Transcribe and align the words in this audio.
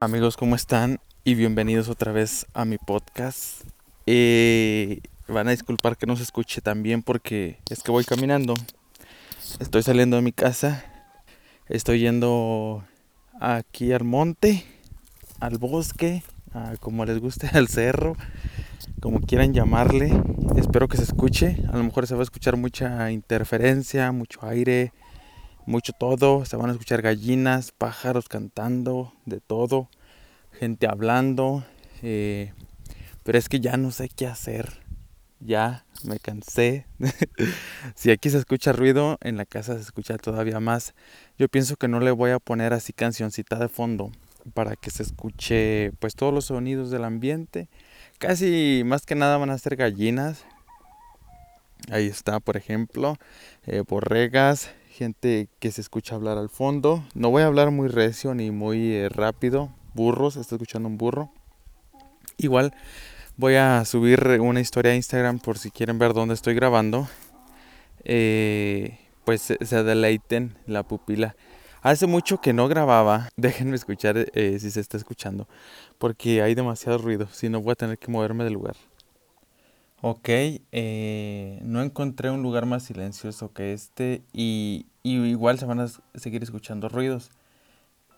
Amigos, 0.00 0.36
¿cómo 0.36 0.54
están? 0.54 1.00
Y 1.24 1.34
bienvenidos 1.34 1.88
otra 1.88 2.12
vez 2.12 2.46
a 2.54 2.64
mi 2.64 2.78
podcast. 2.78 3.64
Eh, 4.06 5.00
van 5.26 5.48
a 5.48 5.50
disculpar 5.50 5.96
que 5.96 6.06
no 6.06 6.14
se 6.14 6.22
escuche 6.22 6.60
tan 6.60 6.84
bien 6.84 7.02
porque 7.02 7.58
es 7.68 7.82
que 7.82 7.90
voy 7.90 8.04
caminando. 8.04 8.54
Estoy 9.58 9.82
saliendo 9.82 10.14
de 10.14 10.22
mi 10.22 10.30
casa. 10.30 10.84
Estoy 11.68 11.98
yendo 11.98 12.84
aquí 13.40 13.92
al 13.92 14.04
monte, 14.04 14.64
al 15.40 15.58
bosque, 15.58 16.22
a 16.54 16.76
como 16.78 17.04
les 17.04 17.18
guste, 17.18 17.48
al 17.52 17.66
cerro, 17.66 18.16
como 19.00 19.18
quieran 19.18 19.52
llamarle. 19.52 20.12
Espero 20.56 20.86
que 20.86 20.96
se 20.96 21.02
escuche. 21.02 21.56
A 21.72 21.76
lo 21.76 21.82
mejor 21.82 22.06
se 22.06 22.14
va 22.14 22.20
a 22.20 22.22
escuchar 22.22 22.56
mucha 22.56 23.10
interferencia, 23.10 24.12
mucho 24.12 24.46
aire, 24.46 24.92
mucho 25.68 25.92
todo. 25.92 26.44
Se 26.44 26.56
van 26.56 26.70
a 26.70 26.72
escuchar 26.72 27.02
gallinas, 27.02 27.72
pájaros 27.72 28.28
cantando, 28.28 29.12
de 29.26 29.40
todo, 29.40 29.88
gente 30.52 30.88
hablando. 30.88 31.64
Eh, 32.02 32.52
pero 33.22 33.38
es 33.38 33.48
que 33.48 33.60
ya 33.60 33.76
no 33.76 33.90
sé 33.90 34.08
qué 34.08 34.26
hacer. 34.26 34.72
Ya 35.40 35.84
me 36.04 36.18
cansé. 36.18 36.86
si 37.94 38.10
aquí 38.10 38.30
se 38.30 38.38
escucha 38.38 38.72
ruido, 38.72 39.18
en 39.20 39.36
la 39.36 39.44
casa 39.44 39.74
se 39.74 39.82
escucha 39.82 40.16
todavía 40.16 40.58
más. 40.58 40.94
Yo 41.38 41.48
pienso 41.48 41.76
que 41.76 41.86
no 41.86 42.00
le 42.00 42.10
voy 42.10 42.32
a 42.32 42.40
poner 42.40 42.72
así 42.72 42.92
cancioncita 42.92 43.56
de 43.56 43.68
fondo 43.68 44.10
para 44.54 44.74
que 44.74 44.90
se 44.90 45.02
escuche 45.02 45.92
pues 45.98 46.14
todos 46.14 46.32
los 46.32 46.46
sonidos 46.46 46.90
del 46.90 47.04
ambiente. 47.04 47.68
Casi 48.18 48.82
más 48.84 49.04
que 49.04 49.14
nada 49.14 49.36
van 49.36 49.50
a 49.50 49.58
ser 49.58 49.76
gallinas. 49.76 50.44
Ahí 51.90 52.06
está, 52.06 52.40
por 52.40 52.56
ejemplo, 52.56 53.16
eh, 53.66 53.82
borregas, 53.86 54.70
gente 54.98 55.48
que 55.60 55.70
se 55.70 55.80
escucha 55.80 56.16
hablar 56.16 56.38
al 56.38 56.48
fondo. 56.48 57.04
No 57.14 57.30
voy 57.30 57.44
a 57.44 57.46
hablar 57.46 57.70
muy 57.70 57.86
recio 57.86 58.34
ni 58.34 58.50
muy 58.50 58.94
eh, 58.94 59.08
rápido. 59.08 59.72
Burros, 59.94 60.36
está 60.36 60.56
escuchando 60.56 60.88
un 60.88 60.98
burro. 60.98 61.30
Igual 62.36 62.74
voy 63.36 63.54
a 63.54 63.84
subir 63.84 64.26
una 64.40 64.60
historia 64.60 64.90
a 64.90 64.96
Instagram 64.96 65.38
por 65.38 65.56
si 65.56 65.70
quieren 65.70 66.00
ver 66.00 66.14
dónde 66.14 66.34
estoy 66.34 66.54
grabando. 66.54 67.08
Eh, 68.02 68.98
pues 69.24 69.40
se 69.42 69.82
deleiten 69.84 70.56
la 70.66 70.82
pupila. 70.82 71.36
Hace 71.80 72.08
mucho 72.08 72.40
que 72.40 72.52
no 72.52 72.66
grababa. 72.66 73.28
Déjenme 73.36 73.76
escuchar 73.76 74.16
eh, 74.34 74.58
si 74.58 74.72
se 74.72 74.80
está 74.80 74.96
escuchando. 74.96 75.46
Porque 75.98 76.42
hay 76.42 76.56
demasiado 76.56 76.98
ruido. 76.98 77.28
Si 77.30 77.48
no 77.48 77.60
voy 77.60 77.72
a 77.72 77.76
tener 77.76 77.98
que 77.98 78.10
moverme 78.10 78.42
del 78.42 78.54
lugar. 78.54 78.74
Ok, 80.00 80.28
eh, 80.28 81.58
no 81.64 81.82
encontré 81.82 82.30
un 82.30 82.40
lugar 82.40 82.66
más 82.66 82.84
silencioso 82.84 83.52
que 83.52 83.72
este 83.72 84.22
y, 84.32 84.86
igual 85.02 85.58
se 85.58 85.66
van 85.66 85.80
a 85.80 85.88
seguir 86.14 86.42
escuchando 86.44 86.88
ruidos. 86.88 87.30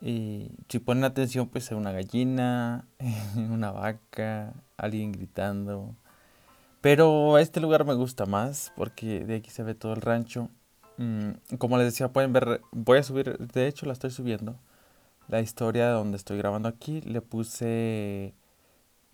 Y 0.03 0.51
si 0.69 0.79
ponen 0.79 1.05
atención, 1.05 1.49
pues 1.49 1.71
una 1.73 1.93
gallina, 1.93 2.87
una 3.37 3.71
vaca, 3.71 4.53
alguien 4.77 5.13
gritando. 5.13 5.95
Pero 6.83 7.39
este 7.39 7.61
lugar 7.61 7.85
me 7.87 7.95
gusta 7.95 8.27
más 8.27 8.73
porque 8.77 9.25
de 9.25 9.37
aquí 9.37 9.51
se 9.51 9.63
ve 9.63 9.75
todo 9.75 9.95
el 9.95 10.03
rancho. 10.03 10.51
Mm, 10.99 11.57
como 11.59 11.79
les 11.79 11.87
decía, 11.87 12.13
pueden 12.13 12.33
ver, 12.33 12.63
voy 12.73 12.99
a 12.99 13.03
subir, 13.03 13.39
de 13.39 13.67
hecho 13.69 13.87
la 13.87 13.95
estoy 13.95 14.11
subiendo. 14.11 14.57
La 15.29 15.41
historia 15.41 15.91
donde 15.91 16.17
estoy 16.19 16.39
grabando 16.39 16.69
aquí, 16.69 17.01
le 17.03 17.23
puse 17.23 18.35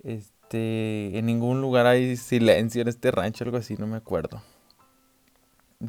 este, 0.02 0.35
en 0.52 1.26
ningún 1.26 1.60
lugar 1.60 1.86
hay 1.86 2.16
silencio 2.16 2.82
en 2.82 2.88
este 2.88 3.10
rancho, 3.10 3.44
algo 3.44 3.56
así, 3.56 3.76
no 3.76 3.86
me 3.86 3.96
acuerdo. 3.96 4.42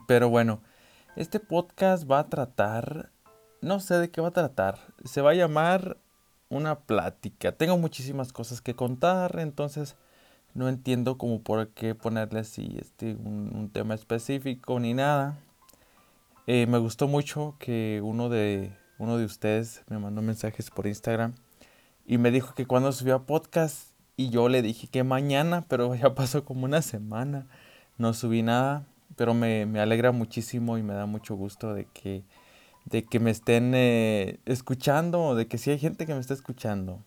Pero 0.08 0.30
bueno, 0.30 0.61
este 1.16 1.39
podcast 1.39 2.09
va 2.09 2.19
a 2.19 2.30
tratar, 2.30 3.11
no 3.61 3.80
sé 3.80 3.95
de 3.95 4.09
qué 4.09 4.22
va 4.22 4.30
a 4.30 4.31
tratar, 4.31 4.80
se 5.05 5.22
va 5.22 5.31
a 5.31 5.35
llamar 5.35 5.97
una 6.50 6.80
plática. 6.80 7.52
Tengo 7.52 7.78
muchísimas 7.78 8.33
cosas 8.33 8.61
que 8.61 8.75
contar, 8.75 9.40
entonces 9.40 9.95
no 10.53 10.69
entiendo 10.69 11.18
cómo 11.18 11.41
por 11.41 11.69
qué 11.69 11.95
ponerle 11.95 12.39
así 12.39 12.78
este, 12.79 13.13
un, 13.16 13.69
tema 13.72 13.95
específico 13.95 14.79
ni 14.79 14.94
nada. 14.94 15.38
Eh, 16.47 16.66
me 16.68 16.78
gustó 16.78 17.07
mucho 17.07 17.56
que 17.59 18.01
uno 18.03 18.29
de, 18.29 18.72
uno 18.97 19.18
de 19.18 19.25
ustedes 19.25 19.84
me 19.89 20.00
mandó 20.00 20.22
mensajes 20.22 20.72
por 20.72 20.88
Instagram 20.88 21.34
y 22.06 22.18
me 22.18 22.31
dijo 22.31 22.56
que 22.56 22.66
cuando 22.66 22.91
subía 22.91 23.19
podcast 23.19 23.87
y 24.17 24.31
yo 24.31 24.50
le 24.50 24.63
dije 24.63 24.88
que 24.88 25.03
mañana, 25.03 25.63
pero 25.69 25.95
ya 25.95 26.13
pasó 26.16 26.44
como 26.44 26.66
una 26.66 26.81
semana. 26.81 27.47
No 27.97 28.13
subí 28.13 28.41
nada, 28.41 28.85
pero 29.16 29.33
me, 29.33 29.63
alegra 29.79 30.11
muchísimo 30.11 30.78
y 30.78 30.83
me 30.83 30.94
da 30.94 31.05
mucho 31.05 31.35
gusto 31.35 31.73
de 31.73 31.85
que, 31.85 32.23
de 32.85 33.03
que 33.03 33.19
me 33.19 33.31
estén 33.31 33.73
eh, 33.75 34.39
escuchando, 34.45 35.35
de 35.35 35.47
que 35.47 35.57
sí 35.57 35.72
hay 35.72 35.79
gente 35.79 36.06
que 36.06 36.13
me 36.13 36.19
está 36.19 36.33
escuchando. 36.33 37.00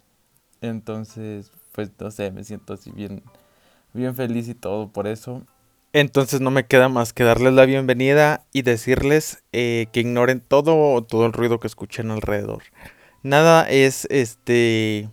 Entonces, 0.60 1.52
pues 1.72 1.90
no 1.98 2.10
sé, 2.10 2.30
me 2.30 2.44
siento 2.44 2.74
así 2.74 2.90
bien, 2.92 3.22
bien 3.92 4.14
feliz 4.14 4.48
y 4.48 4.54
todo 4.54 4.88
por 4.88 5.06
eso. 5.06 5.42
Entonces 5.92 6.40
no 6.40 6.52
me 6.52 6.66
queda 6.66 6.88
más 6.88 7.12
que 7.12 7.24
darles 7.24 7.52
la 7.52 7.64
bienvenida 7.66 8.44
y 8.52 8.62
decirles 8.62 9.42
eh, 9.52 9.86
que 9.92 10.00
ignoren 10.00 10.40
todo, 10.40 11.02
todo 11.02 11.26
el 11.26 11.32
ruido 11.32 11.58
que 11.58 11.66
escuchen 11.66 12.12
alrededor. 12.12 12.62
Nada 13.22 13.68
es 13.68 14.06
este 14.10 15.08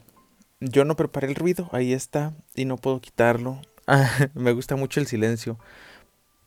yo 0.60 0.86
no 0.86 0.96
preparé 0.96 1.28
el 1.28 1.36
ruido, 1.36 1.70
ahí 1.72 1.94
está, 1.94 2.34
y 2.56 2.66
no 2.66 2.78
puedo 2.78 3.00
quitarlo. 3.02 3.62
me 4.34 4.52
gusta 4.52 4.76
mucho 4.76 5.00
el 5.00 5.08
silencio, 5.08 5.58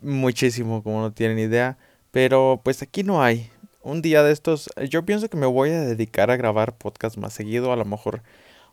muchísimo, 0.00 0.82
como 0.82 1.00
no 1.00 1.12
tienen 1.12 1.38
idea, 1.38 1.78
pero 2.10 2.60
pues 2.64 2.82
aquí 2.82 3.02
no 3.02 3.22
hay. 3.22 3.50
Un 3.82 4.02
día 4.02 4.22
de 4.22 4.32
estos, 4.32 4.70
yo 4.90 5.04
pienso 5.06 5.28
que 5.28 5.36
me 5.38 5.46
voy 5.46 5.70
a 5.70 5.80
dedicar 5.80 6.30
a 6.30 6.36
grabar 6.36 6.76
podcast 6.76 7.16
más 7.16 7.32
seguido, 7.32 7.72
a 7.72 7.76
lo 7.76 7.84
mejor 7.84 8.22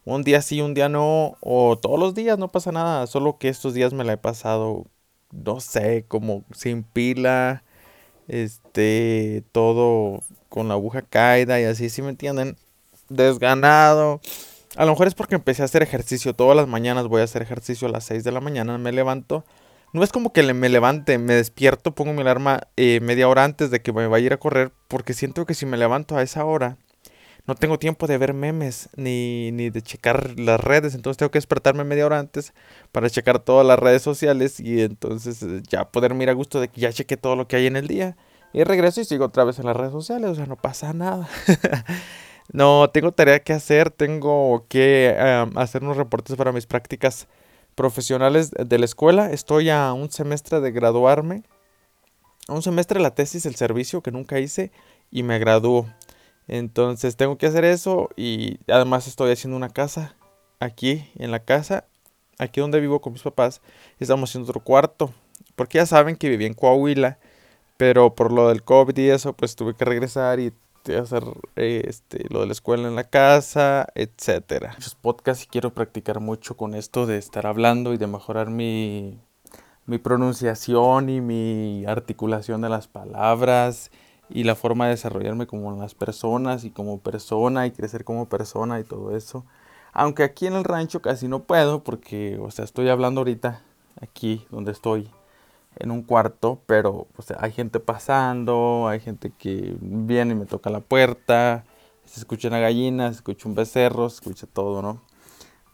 un 0.05 0.23
día 0.23 0.41
sí, 0.41 0.61
un 0.61 0.73
día 0.73 0.89
no, 0.89 1.37
o 1.41 1.77
todos 1.77 1.99
los 1.99 2.15
días, 2.15 2.37
no 2.39 2.49
pasa 2.49 2.71
nada, 2.71 3.07
solo 3.07 3.37
que 3.37 3.49
estos 3.49 3.73
días 3.73 3.93
me 3.93 4.03
la 4.03 4.13
he 4.13 4.17
pasado, 4.17 4.85
no 5.31 5.59
sé, 5.59 6.05
como 6.07 6.43
sin 6.53 6.83
pila, 6.83 7.63
este, 8.27 9.43
todo 9.51 10.21
con 10.49 10.67
la 10.69 10.75
aguja 10.75 11.01
caída 11.01 11.59
y 11.59 11.65
así, 11.65 11.89
si 11.89 12.01
me 12.01 12.09
entienden, 12.09 12.57
desganado. 13.09 14.21
A 14.77 14.85
lo 14.85 14.91
mejor 14.91 15.07
es 15.07 15.15
porque 15.15 15.33
empecé 15.33 15.63
a 15.63 15.65
hacer 15.65 15.81
ejercicio. 15.81 16.35
Todas 16.35 16.55
las 16.55 16.67
mañanas 16.67 17.07
voy 17.07 17.21
a 17.21 17.23
hacer 17.23 17.41
ejercicio 17.41 17.87
a 17.87 17.91
las 17.91 18.03
6 18.05 18.23
de 18.23 18.31
la 18.31 18.41
mañana. 18.41 18.77
Me 18.77 18.91
levanto. 18.91 19.43
No 19.91 20.03
es 20.03 20.11
como 20.11 20.31
que 20.31 20.43
me 20.53 20.69
levante, 20.69 21.17
me 21.17 21.33
despierto, 21.33 21.95
pongo 21.95 22.13
mi 22.13 22.21
alarma 22.21 22.61
eh, 22.75 22.99
media 22.99 23.27
hora 23.27 23.43
antes 23.43 23.71
de 23.71 23.81
que 23.81 23.91
me 23.91 24.05
vaya 24.05 24.23
a 24.23 24.25
ir 24.27 24.33
a 24.33 24.37
correr. 24.37 24.71
Porque 24.87 25.15
siento 25.15 25.47
que 25.47 25.55
si 25.55 25.65
me 25.65 25.77
levanto 25.77 26.15
a 26.15 26.21
esa 26.21 26.45
hora, 26.45 26.77
no 27.47 27.55
tengo 27.55 27.79
tiempo 27.79 28.05
de 28.05 28.19
ver 28.19 28.35
memes 28.35 28.89
ni, 28.95 29.51
ni 29.51 29.71
de 29.71 29.81
checar 29.81 30.37
las 30.37 30.59
redes. 30.59 30.93
Entonces 30.93 31.17
tengo 31.17 31.31
que 31.31 31.39
despertarme 31.39 31.83
media 31.83 32.05
hora 32.05 32.19
antes 32.19 32.53
para 32.91 33.09
checar 33.09 33.39
todas 33.39 33.65
las 33.65 33.79
redes 33.79 34.03
sociales. 34.03 34.59
Y 34.59 34.83
entonces 34.83 35.41
eh, 35.41 35.63
ya 35.67 35.89
poderme 35.89 36.23
ir 36.23 36.29
a 36.29 36.33
gusto 36.33 36.61
de 36.61 36.67
que 36.67 36.81
ya 36.81 36.93
cheque 36.93 37.17
todo 37.17 37.35
lo 37.35 37.47
que 37.47 37.55
hay 37.55 37.65
en 37.65 37.77
el 37.77 37.87
día. 37.87 38.15
Y 38.53 38.63
regreso 38.63 39.01
y 39.01 39.05
sigo 39.05 39.25
otra 39.25 39.43
vez 39.43 39.57
en 39.57 39.65
las 39.65 39.75
redes 39.75 39.91
sociales. 39.91 40.29
O 40.29 40.35
sea, 40.35 40.45
no 40.45 40.55
pasa 40.55 40.93
nada. 40.93 41.27
No, 42.51 42.89
tengo 42.91 43.11
tarea 43.11 43.39
que 43.39 43.53
hacer, 43.53 43.91
tengo 43.91 44.65
que 44.69 45.15
hacer 45.55 45.83
unos 45.83 45.97
reportes 45.97 46.35
para 46.35 46.51
mis 46.51 46.65
prácticas 46.65 47.27
profesionales 47.75 48.51
de 48.51 48.79
la 48.79 48.85
escuela. 48.85 49.31
Estoy 49.31 49.69
a 49.69 49.93
un 49.93 50.09
semestre 50.11 50.61
de 50.61 50.71
graduarme. 50.71 51.43
un 52.47 52.61
semestre 52.61 52.99
la 52.99 53.13
tesis, 53.13 53.45
el 53.45 53.55
servicio 53.55 54.01
que 54.01 54.11
nunca 54.11 54.39
hice 54.39 54.71
y 55.11 55.23
me 55.23 55.39
gradúo. 55.39 55.87
Entonces 56.47 57.17
tengo 57.17 57.37
que 57.37 57.47
hacer 57.47 57.65
eso 57.65 58.09
y 58.15 58.59
además 58.71 59.07
estoy 59.07 59.31
haciendo 59.31 59.57
una 59.57 59.69
casa 59.69 60.15
aquí 60.59 61.09
en 61.15 61.31
la 61.31 61.39
casa, 61.39 61.85
aquí 62.39 62.61
donde 62.61 62.79
vivo 62.79 63.01
con 63.01 63.13
mis 63.13 63.21
papás. 63.21 63.61
Estamos 63.99 64.29
haciendo 64.29 64.49
otro 64.49 64.63
cuarto, 64.63 65.13
porque 65.55 65.79
ya 65.79 65.85
saben 65.85 66.15
que 66.15 66.29
viví 66.29 66.45
en 66.45 66.53
Coahuila, 66.53 67.19
pero 67.75 68.15
por 68.15 68.31
lo 68.31 68.47
del 68.47 68.63
COVID 68.63 68.97
y 68.97 69.09
eso, 69.09 69.33
pues 69.33 69.55
tuve 69.55 69.75
que 69.75 69.85
regresar 69.85 70.39
y 70.39 70.53
este, 70.87 70.97
hacer 70.97 71.23
este, 71.55 72.25
lo 72.29 72.41
de 72.41 72.45
la 72.45 72.51
escuela 72.53 72.87
en 72.87 72.95
la 72.95 73.03
casa, 73.03 73.87
etcétera. 73.93 74.71
Muchos 74.73 74.95
podcasts 74.95 75.43
y 75.43 75.47
quiero 75.47 75.73
practicar 75.73 76.21
mucho 76.21 76.55
con 76.55 76.75
esto 76.75 77.05
de 77.05 77.17
estar 77.17 77.45
hablando 77.45 77.93
y 77.93 77.97
de 77.97 78.07
mejorar 78.07 78.49
mi, 78.49 79.19
mi 79.85 79.97
pronunciación 79.97 81.09
y 81.09 81.19
mi 81.19 81.85
articulación 81.85 82.61
de 82.61 82.69
las 82.69 82.87
palabras 82.87 83.91
y 84.29 84.45
la 84.45 84.55
forma 84.55 84.85
de 84.85 84.91
desarrollarme 84.91 85.45
como 85.45 85.77
las 85.77 85.93
personas 85.93 86.63
y 86.63 86.71
como 86.71 86.99
persona 86.99 87.67
y 87.67 87.71
crecer 87.71 88.05
como 88.05 88.29
persona 88.29 88.79
y 88.79 88.83
todo 88.83 89.15
eso. 89.15 89.45
Aunque 89.91 90.23
aquí 90.23 90.47
en 90.47 90.53
el 90.53 90.63
rancho 90.63 91.01
casi 91.01 91.27
no 91.27 91.43
puedo 91.43 91.83
porque, 91.83 92.37
o 92.41 92.51
sea, 92.51 92.63
estoy 92.63 92.87
hablando 92.87 93.21
ahorita 93.21 93.61
aquí 93.99 94.45
donde 94.51 94.71
estoy 94.71 95.09
en 95.79 95.91
un 95.91 96.03
cuarto, 96.03 96.61
pero 96.65 97.07
hay 97.39 97.51
gente 97.51 97.79
pasando, 97.79 98.87
hay 98.87 98.99
gente 98.99 99.31
que 99.37 99.77
viene 99.81 100.33
y 100.33 100.37
me 100.37 100.45
toca 100.45 100.69
la 100.69 100.79
puerta, 100.81 101.65
se 102.05 102.19
escucha 102.19 102.47
una 102.49 102.59
gallina, 102.59 103.09
se 103.09 103.15
escucha 103.17 103.47
un 103.49 103.55
becerro, 103.55 104.09
se 104.09 104.15
escucha 104.15 104.47
todo, 104.47 104.81
¿no? 104.81 105.01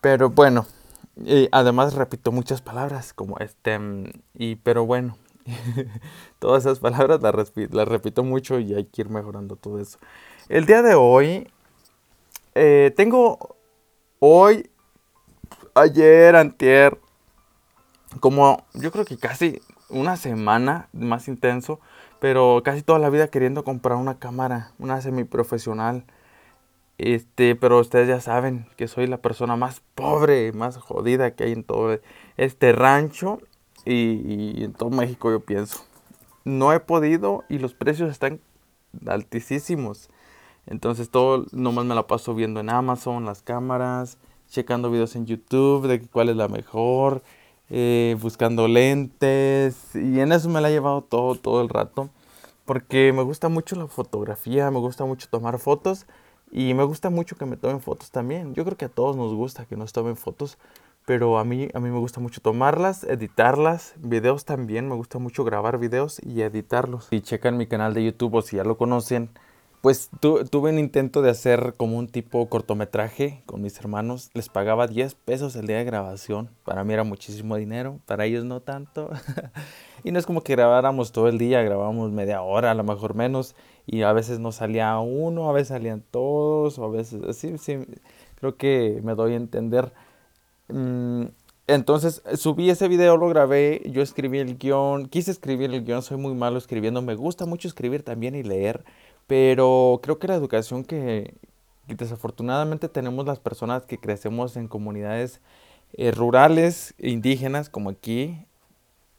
Pero 0.01 0.29
bueno, 0.29 0.65
además 1.51 1.93
repito 1.95 2.31
muchas 2.31 2.61
palabras 2.61 3.13
como 3.13 3.37
este, 3.39 3.79
y 4.33 4.55
pero 4.57 4.85
bueno, 4.85 5.17
todas 6.39 6.65
esas 6.65 6.79
palabras 6.79 7.21
las, 7.21 7.53
las 7.71 7.87
repito 7.87 8.23
mucho 8.23 8.59
y 8.59 8.73
hay 8.73 8.85
que 8.85 9.01
ir 9.01 9.09
mejorando 9.09 9.55
todo 9.55 9.79
eso. 9.79 9.99
El 10.49 10.65
día 10.65 10.81
de 10.81 10.95
hoy 10.95 11.47
Eh, 12.55 12.93
tengo 12.95 13.55
hoy, 14.19 14.69
ayer, 15.73 16.35
antier, 16.35 16.99
como 18.19 18.65
yo 18.73 18.91
creo 18.91 19.05
que 19.05 19.17
casi 19.17 19.61
una 19.93 20.17
semana 20.17 20.89
más 20.91 21.27
intenso, 21.27 21.79
pero 22.19 22.61
casi 22.63 22.81
toda 22.81 22.99
la 22.99 23.09
vida 23.09 23.27
queriendo 23.27 23.63
comprar 23.63 23.97
una 23.97 24.19
cámara, 24.19 24.71
una 24.79 25.01
semiprofesional. 25.01 26.05
Este, 26.97 27.55
pero 27.55 27.79
ustedes 27.79 28.07
ya 28.07 28.21
saben 28.21 28.67
que 28.77 28.87
soy 28.87 29.07
la 29.07 29.17
persona 29.17 29.55
más 29.55 29.81
pobre, 29.95 30.53
más 30.53 30.77
jodida 30.77 31.31
que 31.35 31.45
hay 31.45 31.53
en 31.53 31.63
todo 31.63 31.99
este 32.37 32.71
rancho 32.71 33.39
y, 33.85 34.63
en 34.63 34.73
todo 34.73 34.89
México, 34.89 35.31
yo 35.31 35.39
pienso. 35.39 35.85
No 36.45 36.73
he 36.73 36.79
podido 36.79 37.43
y 37.49 37.59
los 37.59 37.73
precios 37.73 38.11
están 38.11 38.39
altísimos. 39.05 40.09
Entonces 40.65 41.09
todo 41.09 41.45
nomás 41.51 41.85
me 41.85 41.95
la 41.95 42.07
paso 42.07 42.35
viendo 42.35 42.59
en 42.59 42.69
Amazon, 42.69 43.25
las 43.25 43.41
cámaras, 43.41 44.17
checando 44.49 44.89
videos 44.91 45.15
en 45.15 45.25
YouTube 45.25 45.87
de 45.87 46.01
cuál 46.07 46.29
es 46.29 46.35
la 46.37 46.47
mejor, 46.47 47.23
eh, 47.69 48.15
buscando 48.21 48.67
lentes 48.67 49.95
y 49.95 50.19
en 50.19 50.31
eso 50.31 50.49
me 50.49 50.61
la 50.61 50.69
he 50.69 50.73
llevado 50.73 51.01
todo, 51.01 51.35
todo 51.35 51.61
el 51.61 51.69
rato. 51.69 52.09
Porque 52.65 53.11
me 53.13 53.23
gusta 53.23 53.49
mucho 53.49 53.75
la 53.75 53.87
fotografía, 53.87 54.71
me 54.71 54.79
gusta 54.79 55.03
mucho 55.05 55.27
tomar 55.29 55.59
fotos 55.59 56.05
y 56.49 56.73
me 56.73 56.83
gusta 56.83 57.09
mucho 57.09 57.35
que 57.35 57.45
me 57.45 57.57
tomen 57.57 57.81
fotos 57.81 58.11
también. 58.11 58.53
Yo 58.53 58.63
creo 58.63 58.77
que 58.77 58.85
a 58.85 58.89
todos 58.89 59.15
nos 59.17 59.33
gusta 59.33 59.65
que 59.65 59.75
nos 59.75 59.91
tomen 59.91 60.15
fotos, 60.15 60.57
pero 61.05 61.37
a 61.39 61.43
mí, 61.43 61.67
a 61.73 61.79
mí 61.79 61.89
me 61.89 61.99
gusta 61.99 62.21
mucho 62.21 62.41
tomarlas, 62.41 63.03
editarlas, 63.03 63.93
videos 63.97 64.45
también, 64.45 64.87
me 64.87 64.95
gusta 64.95 65.19
mucho 65.19 65.43
grabar 65.43 65.77
videos 65.77 66.21
y 66.23 66.41
editarlos. 66.41 67.07
Si 67.09 67.21
checan 67.21 67.57
mi 67.57 67.67
canal 67.67 67.93
de 67.93 68.05
YouTube 68.05 68.35
o 68.35 68.41
si 68.41 68.57
ya 68.57 68.63
lo 68.63 68.77
conocen, 68.77 69.29
pues 69.83 70.09
tuve 70.21 70.69
un 70.69 70.79
intento 70.79 71.21
de 71.21 71.29
hacer 71.29 71.73
como 71.75 71.97
un 71.97 72.07
tipo 72.07 72.47
cortometraje 72.47 73.43
con 73.45 73.61
mis 73.61 73.77
hermanos. 73.77 74.29
Les 74.33 74.47
pagaba 74.47 74.87
10 74.87 75.13
pesos 75.15 75.57
el 75.57 75.67
día 75.67 75.77
de 75.77 75.83
grabación. 75.83 76.49
Para 76.63 76.85
mí 76.85 76.93
era 76.93 77.03
muchísimo 77.03 77.57
dinero, 77.57 77.99
para 78.05 78.23
ellos 78.23 78.45
no 78.45 78.61
tanto. 78.61 79.09
y 80.05 80.13
no 80.13 80.19
es 80.19 80.25
como 80.25 80.39
que 80.39 80.53
grabáramos 80.53 81.11
todo 81.11 81.27
el 81.27 81.37
día, 81.37 81.61
grabábamos 81.63 82.11
media 82.11 82.41
hora, 82.43 82.71
a 82.71 82.75
lo 82.75 82.85
mejor 82.85 83.13
menos. 83.13 83.57
Y 83.85 84.03
a 84.03 84.13
veces 84.13 84.39
no 84.39 84.53
salía 84.53 84.97
uno, 84.99 85.49
a 85.49 85.51
veces 85.51 85.67
salían 85.67 86.01
todos, 86.11 86.79
o 86.79 86.85
a 86.85 86.89
veces 86.89 87.21
así. 87.27 87.57
Sí, 87.57 87.79
creo 88.35 88.55
que 88.55 89.01
me 89.03 89.15
doy 89.15 89.33
a 89.33 89.35
entender. 89.35 89.91
Mm, 90.69 91.25
entonces 91.67 92.21
subí 92.35 92.69
ese 92.69 92.89
video, 92.89 93.15
lo 93.15 93.29
grabé, 93.29 93.81
yo 93.85 94.01
escribí 94.01 94.39
el 94.39 94.57
guion, 94.57 95.07
quise 95.07 95.31
escribir 95.31 95.73
el 95.73 95.85
guion, 95.85 96.01
soy 96.01 96.17
muy 96.17 96.33
malo 96.33 96.57
escribiendo, 96.57 97.01
me 97.01 97.15
gusta 97.15 97.45
mucho 97.45 97.69
escribir 97.69 98.03
también 98.03 98.35
y 98.35 98.43
leer, 98.43 98.83
pero 99.27 99.99
creo 100.03 100.19
que 100.19 100.27
la 100.27 100.35
educación 100.35 100.83
que, 100.83 101.35
desafortunadamente 101.87 102.89
tenemos 102.89 103.25
las 103.25 103.39
personas 103.39 103.85
que 103.85 103.97
crecemos 103.97 104.57
en 104.57 104.67
comunidades 104.67 105.41
eh, 105.93 106.11
rurales, 106.11 106.95
indígenas, 106.97 107.69
como 107.69 107.89
aquí, 107.89 108.45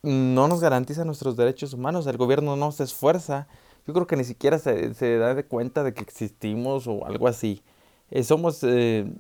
no 0.03 0.49
nos 0.49 0.61
garantiza 0.61 1.05
nuestros 1.05 1.37
derechos 1.37 1.73
humanos. 1.73 2.07
El 2.07 2.17
gobierno 2.17 2.57
no 2.57 2.73
se 2.73 2.85
esfuerza. 2.85 3.49
Yo 3.87 3.95
creo 3.95 4.07
que 4.07 4.17
ni 4.17 4.25
siquiera 4.25 4.59
se, 4.59 5.19
da 5.19 5.35
de 5.35 5.45
cuenta 5.45 5.83
de 5.83 5.95
que 5.95 6.03
existimos 6.03 6.87
o 6.87 7.07
algo 7.07 7.29
así. 7.29 7.63
Eh, 8.11 8.23
somos, 8.23 8.63
eh, 8.63 9.11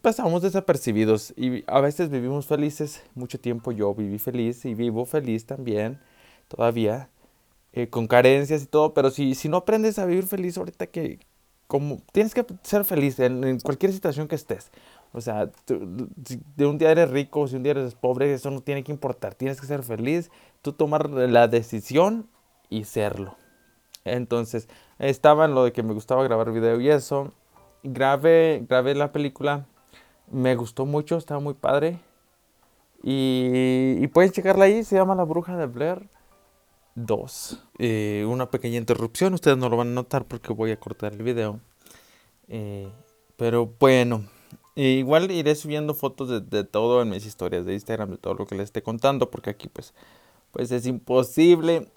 pasamos 0.00 0.42
desapercibidos 0.42 1.34
y 1.36 1.64
a 1.66 1.80
veces 1.80 2.10
vivimos 2.10 2.46
felices. 2.46 3.02
Mucho 3.14 3.38
tiempo 3.38 3.72
yo 3.72 3.94
viví 3.94 4.18
feliz 4.18 4.64
y 4.64 4.74
vivo 4.74 5.04
feliz 5.04 5.46
también, 5.46 6.00
todavía. 6.48 7.08
Eh, 7.74 7.88
con 7.88 8.06
carencias 8.06 8.62
y 8.62 8.66
todo, 8.66 8.92
pero 8.92 9.10
si, 9.10 9.34
si 9.34 9.48
no 9.48 9.56
aprendes 9.58 9.98
a 9.98 10.04
vivir 10.04 10.26
feliz 10.26 10.58
ahorita 10.58 10.88
que 10.88 11.20
como 11.72 12.02
tienes 12.12 12.34
que 12.34 12.44
ser 12.62 12.84
feliz 12.84 13.18
en, 13.18 13.58
cualquier 13.60 13.94
situación 13.94 14.28
que 14.28 14.34
estés. 14.34 14.70
O 15.14 15.22
sea, 15.22 15.50
si 15.66 16.38
de 16.54 16.66
un 16.66 16.76
día 16.76 16.90
eres 16.90 17.10
rico, 17.10 17.48
si 17.48 17.56
un 17.56 17.62
día 17.62 17.72
eres 17.72 17.94
pobre, 17.94 18.34
eso 18.34 18.50
no 18.50 18.60
tiene 18.60 18.84
que 18.84 18.92
importar. 18.92 19.34
Tienes 19.34 19.58
que 19.58 19.66
ser 19.66 19.82
feliz, 19.82 20.30
tú 20.60 20.74
tomar 20.74 21.08
la 21.08 21.48
decisión 21.48 22.28
y 22.68 22.84
serlo. 22.84 23.36
Entonces, 24.04 24.68
estaba 24.98 25.46
en 25.46 25.54
lo 25.54 25.64
de 25.64 25.72
que 25.72 25.82
me 25.82 25.94
gustaba 25.94 26.22
grabar 26.24 26.52
video 26.52 26.78
y 26.78 26.90
eso. 26.90 27.32
Grabé, 27.82 28.66
grabé 28.68 28.94
la 28.94 29.10
película. 29.10 29.64
Me 30.30 30.56
gustó 30.56 30.84
mucho, 30.84 31.16
estaba 31.16 31.40
muy 31.40 31.54
padre. 31.54 32.00
Y, 33.02 33.96
y 33.98 34.06
pueden 34.08 34.30
checarla 34.30 34.66
ahí, 34.66 34.84
se 34.84 34.96
llama 34.96 35.14
La 35.14 35.24
Bruja 35.24 35.56
de 35.56 35.64
Blair. 35.64 36.06
2. 36.94 37.58
Eh, 37.78 38.26
una 38.28 38.50
pequeña 38.50 38.78
interrupción, 38.78 39.34
ustedes 39.34 39.56
no 39.56 39.68
lo 39.68 39.76
van 39.76 39.88
a 39.88 39.92
notar 39.92 40.26
porque 40.26 40.52
voy 40.52 40.70
a 40.70 40.80
cortar 40.80 41.12
el 41.12 41.22
video. 41.22 41.60
Eh, 42.48 42.90
pero 43.36 43.74
bueno, 43.78 44.24
igual 44.74 45.30
iré 45.30 45.54
subiendo 45.54 45.94
fotos 45.94 46.48
de, 46.48 46.64
todo 46.64 47.02
en 47.02 47.10
mis 47.10 47.26
historias 47.26 47.64
de 47.64 47.74
Instagram, 47.74 48.10
de 48.10 48.18
todo 48.18 48.34
lo 48.34 48.46
que 48.46 48.54
les 48.54 48.64
esté 48.64 48.82
contando, 48.82 49.30
porque 49.30 49.50
aquí 49.50 49.68
pues, 49.68 49.94
pues 50.50 50.70
es 50.70 50.86
imposible. 50.86 51.90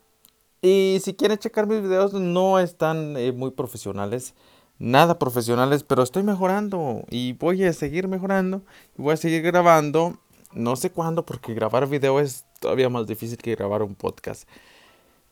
Y 0.61 0.99
si 1.03 1.13
quieren 1.13 1.37
checar 1.37 1.67
mis 1.67 1.81
videos, 1.81 2.13
no 2.13 2.59
están 2.59 3.17
eh, 3.17 3.31
muy 3.31 3.51
profesionales, 3.51 4.33
nada 4.79 5.19
profesionales, 5.19 5.83
pero 5.83 6.03
estoy 6.03 6.23
mejorando 6.23 7.03
y 7.09 7.33
voy 7.33 7.63
a 7.63 7.73
seguir 7.73 8.07
mejorando 8.07 8.61
voy 8.97 9.13
a 9.13 9.17
seguir 9.17 9.41
grabando. 9.41 10.17
No 10.53 10.77
sé 10.77 10.89
cuándo, 10.89 11.25
porque 11.25 11.53
grabar 11.53 11.87
video 11.89 12.21
es 12.21 12.45
todavía 12.61 12.87
más 12.89 13.07
difícil 13.07 13.37
que 13.37 13.55
grabar 13.55 13.83
un 13.83 13.93
podcast. 13.93 14.47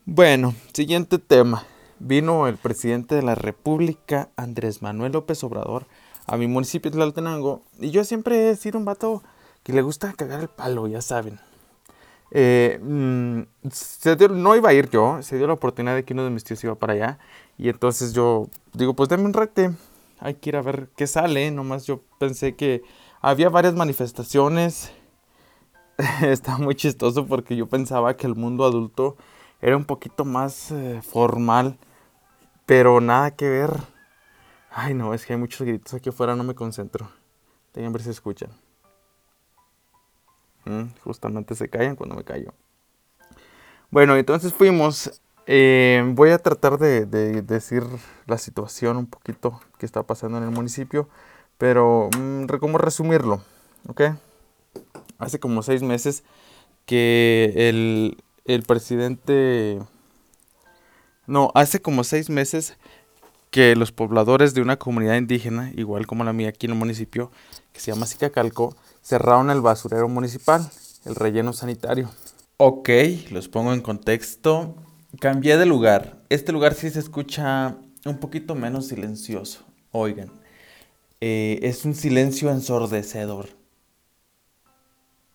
Bueno, 0.06 0.54
siguiente 0.74 1.18
tema. 1.18 1.64
Vino 1.98 2.50
el 2.50 2.58
presidente 2.58 3.16
de 3.16 3.22
la 3.22 3.36
República, 3.36 4.28
Andrés 4.36 4.82
Manuel 4.82 5.14
López 5.14 5.42
Obrador, 5.46 5.86
a 6.28 6.36
mi 6.36 6.46
municipio 6.46 6.92
de 6.92 6.98
Tlaltenango. 6.98 7.62
Y 7.80 7.92
yo 7.92 8.04
siempre 8.04 8.50
he 8.50 8.56
sido 8.58 8.78
un 8.78 8.84
vato 8.84 9.24
que 9.64 9.72
le 9.72 9.82
gusta 9.82 10.12
cagar 10.12 10.42
el 10.42 10.50
palo, 10.50 10.88
ya 10.88 11.02
saben. 11.02 11.40
Eh, 12.32 12.82
mm, 12.84 13.44
no 14.32 14.56
iba 14.58 14.70
a 14.72 14.74
ir 14.74 14.90
yo, 14.90 15.22
se 15.22 15.38
dio 15.38 15.48
la 15.48 15.54
oportunidad 15.54 15.96
de 15.96 16.04
que 16.04 16.14
uno 16.14 16.26
de 16.26 16.32
mis 16.32 16.44
tíos 16.44 16.62
iba 16.66 16.76
para 16.76 16.94
allá. 16.94 17.20
Y 17.58 17.70
entonces 17.70 18.12
yo 18.12 18.50
digo, 18.74 18.96
pues 18.96 19.08
denme 19.08 19.24
un 19.24 19.34
rete, 19.34 19.72
hay 20.20 20.34
que 20.34 20.50
ir 20.50 20.58
a 20.58 20.62
ver 20.62 20.90
qué 20.98 21.08
sale. 21.08 21.50
Nomás 21.50 21.86
yo 21.86 22.02
pensé 22.20 22.58
que 22.58 22.82
había 23.22 23.48
varias 23.48 23.74
manifestaciones. 23.74 24.92
Está 26.22 26.58
muy 26.58 26.76
chistoso 26.76 27.26
porque 27.26 27.56
yo 27.56 27.70
pensaba 27.70 28.18
que 28.18 28.28
el 28.28 28.36
mundo 28.36 28.66
adulto 28.66 29.16
era 29.64 29.78
un 29.78 29.86
poquito 29.86 30.26
más 30.26 30.72
eh, 30.72 31.02
formal, 31.02 31.78
pero 32.66 33.00
nada 33.00 33.32
que 33.32 33.48
ver. 33.48 33.72
Ay, 34.70 34.94
no, 34.94 35.14
es 35.14 35.26
que 35.26 35.32
hay 35.32 35.40
muchos 35.40 35.66
gritos 35.66 35.94
aquí 35.94 36.10
afuera, 36.10 36.36
no 36.36 36.44
me 36.44 36.54
concentro. 36.54 37.10
Tengan 37.72 37.94
ver 37.94 38.02
si 38.02 38.10
escuchan. 38.10 38.50
Mm, 40.66 40.88
justamente 41.06 41.56
se 41.56 41.70
callan 41.70 41.96
cuando 41.96 42.14
me 42.16 42.26
callo. 42.26 42.54
Bueno, 43.90 44.18
entonces 44.18 44.54
fuimos. 44.54 45.22
Eh, 45.48 46.04
voy 46.14 46.32
a 46.32 46.40
tratar 46.40 46.78
de, 46.78 47.06
decir 47.06 47.84
la 48.26 48.38
situación 48.38 48.98
un 48.98 49.08
poquito 49.08 49.62
que 49.78 49.86
está 49.86 50.04
pasando 50.04 50.40
en 50.40 50.44
el 50.44 50.52
municipio, 50.52 51.08
pero 51.58 52.10
mm, 52.18 52.48
¿cómo 52.60 52.78
resumirlo? 52.78 53.42
¿Ok? 53.88 54.02
Hace 55.20 55.40
como 55.40 55.64
seis 55.64 55.84
meses 55.84 56.26
que 56.86 57.54
el, 57.56 58.23
el 58.46 58.64
presidente... 58.64 59.82
No, 61.26 61.52
hace 61.56 61.82
como 61.82 62.04
seis 62.04 62.30
meses 62.30 62.76
que 63.50 63.76
los 63.76 63.92
pobladores 63.92 64.54
de 64.54 64.62
una 64.62 64.78
comunidad 64.78 65.16
indígena, 65.16 65.72
igual 65.76 66.08
como 66.08 66.24
la 66.24 66.34
mía 66.34 66.50
aquí 66.50 66.66
en 66.66 66.74
el 66.74 66.78
municipio, 66.78 67.32
que 67.72 67.80
se 67.80 67.92
llama 67.92 68.08
Sicacalco, 68.08 68.76
cerraron 69.02 69.50
el 69.50 69.62
basurero 69.62 70.10
municipal, 70.10 70.70
el 71.06 71.16
relleno 71.16 71.54
sanitario. 71.54 72.10
Ok, 72.58 72.90
los 73.32 73.48
pongo 73.48 73.74
en 73.74 73.82
contexto. 73.82 74.76
Cambié 75.20 75.58
de 75.58 75.66
lugar. 75.66 76.24
Este 76.30 76.52
lugar 76.52 76.74
sí 76.74 76.90
se 76.90 77.00
escucha 77.00 77.78
un 78.06 78.18
poquito 78.18 78.56
menos 78.56 78.88
silencioso. 78.88 79.64
Oigan, 79.92 80.32
eh, 81.22 81.60
es 81.62 81.86
un 81.86 81.94
silencio 81.94 82.50
ensordecedor. 82.50 83.50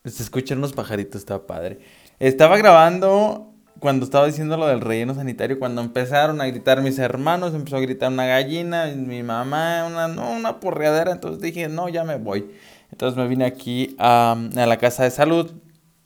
Se 0.04 0.22
escuchan 0.22 0.58
unos 0.58 0.72
pajaritos, 0.72 1.20
está 1.20 1.46
padre. 1.46 1.80
Estaba 2.20 2.56
grabando 2.56 3.54
cuando 3.78 4.04
estaba 4.04 4.26
diciendo 4.26 4.56
lo 4.56 4.66
del 4.66 4.80
relleno 4.80 5.14
sanitario, 5.14 5.58
cuando 5.60 5.80
empezaron 5.80 6.40
a 6.40 6.46
gritar 6.46 6.82
mis 6.82 6.98
hermanos, 6.98 7.54
empezó 7.54 7.76
a 7.76 7.80
gritar 7.80 8.10
una 8.10 8.26
gallina, 8.26 8.86
mi 8.86 9.22
mamá, 9.22 9.86
una, 9.86 10.08
no, 10.08 10.32
una 10.32 10.58
porreadera, 10.58 11.12
entonces 11.12 11.40
dije, 11.40 11.68
no, 11.68 11.88
ya 11.88 12.02
me 12.02 12.16
voy. 12.16 12.50
Entonces 12.90 13.16
me 13.16 13.28
vine 13.28 13.44
aquí 13.44 13.94
a, 14.00 14.36
la 14.52 14.76
casa 14.78 15.04
de 15.04 15.12
salud, 15.12 15.52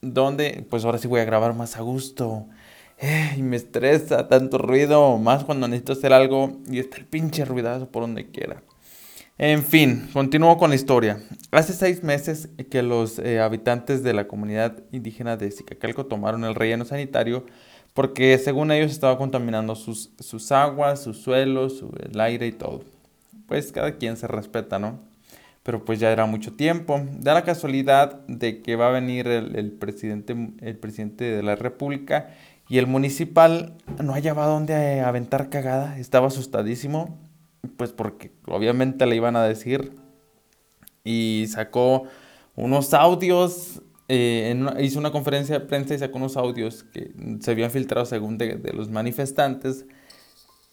donde 0.02 0.66
pues 0.68 0.84
ahora 0.84 0.98
sí 0.98 1.08
voy 1.08 1.20
a 1.20 1.24
grabar 1.24 1.54
más 1.54 1.76
a 1.76 1.80
gusto. 1.80 2.46
y 3.36 3.42
me 3.42 3.56
estresa 3.56 4.28
tanto 4.28 4.58
ruido, 4.58 5.16
más 5.16 5.44
cuando 5.44 5.66
necesito 5.66 5.94
hacer 5.94 6.12
algo 6.12 6.58
y 6.68 6.78
está 6.78 6.98
el 6.98 7.06
pinche 7.06 7.46
ruidazo 7.46 7.88
por 7.88 8.02
donde 8.02 8.30
quiera. 8.30 8.62
En 9.44 9.64
fin, 9.64 10.08
continúo 10.12 10.56
con 10.56 10.70
la 10.70 10.76
historia. 10.76 11.18
Hace 11.50 11.72
seis 11.72 12.04
meses 12.04 12.48
que 12.70 12.80
los 12.80 13.18
eh, 13.18 13.40
habitantes 13.40 14.04
de 14.04 14.12
la 14.14 14.28
comunidad 14.28 14.84
indígena 14.92 15.36
de 15.36 15.50
Sicacalco 15.50 16.06
tomaron 16.06 16.44
el 16.44 16.54
relleno 16.54 16.84
sanitario 16.84 17.44
porque 17.92 18.38
según 18.38 18.70
ellos 18.70 18.92
estaba 18.92 19.18
contaminando 19.18 19.74
sus, 19.74 20.12
sus 20.20 20.52
aguas, 20.52 21.02
sus 21.02 21.18
suelos, 21.18 21.84
el 22.08 22.20
aire 22.20 22.46
y 22.46 22.52
todo. 22.52 22.84
pues 23.48 23.72
cada 23.72 23.96
quien 23.96 24.16
se 24.16 24.28
respeta, 24.28 24.78
¿no? 24.78 25.00
Pero 25.64 25.84
pues 25.84 25.98
ya 25.98 26.12
era 26.12 26.24
mucho 26.24 26.52
tiempo. 26.52 27.04
Da 27.18 27.34
la 27.34 27.42
casualidad 27.42 28.24
de 28.28 28.62
que 28.62 28.76
va 28.76 28.90
a 28.90 28.92
venir 28.92 29.26
el, 29.26 29.72
presidente, 29.72 30.36
el 30.60 30.76
presidente 30.76 31.24
de 31.24 31.42
la 31.42 31.56
República 31.56 32.28
y 32.68 32.78
el 32.78 32.86
municipal 32.86 33.74
no 34.00 34.12
hallaba 34.12 34.46
dónde 34.46 35.00
aventar 35.00 35.50
cagada. 35.50 35.98
Estaba 35.98 36.28
asustadísimo, 36.28 37.18
pues 37.76 37.92
porque 37.92 38.32
obviamente 38.46 39.06
le 39.06 39.16
iban 39.16 39.36
a 39.36 39.44
decir. 39.44 39.96
Y 41.04 41.46
sacó 41.48 42.04
unos 42.54 42.94
audios 42.94 43.82
eh, 44.14 44.54
hizo 44.80 44.98
una 44.98 45.10
conferencia 45.10 45.58
de 45.58 45.64
prensa 45.64 45.94
y 45.94 45.98
sacó 45.98 46.18
unos 46.18 46.36
audios 46.36 46.82
que 46.82 47.12
se 47.40 47.50
habían 47.50 47.70
filtrado 47.70 48.04
según 48.04 48.36
de, 48.36 48.58
los 48.74 48.90
manifestantes 48.90 49.86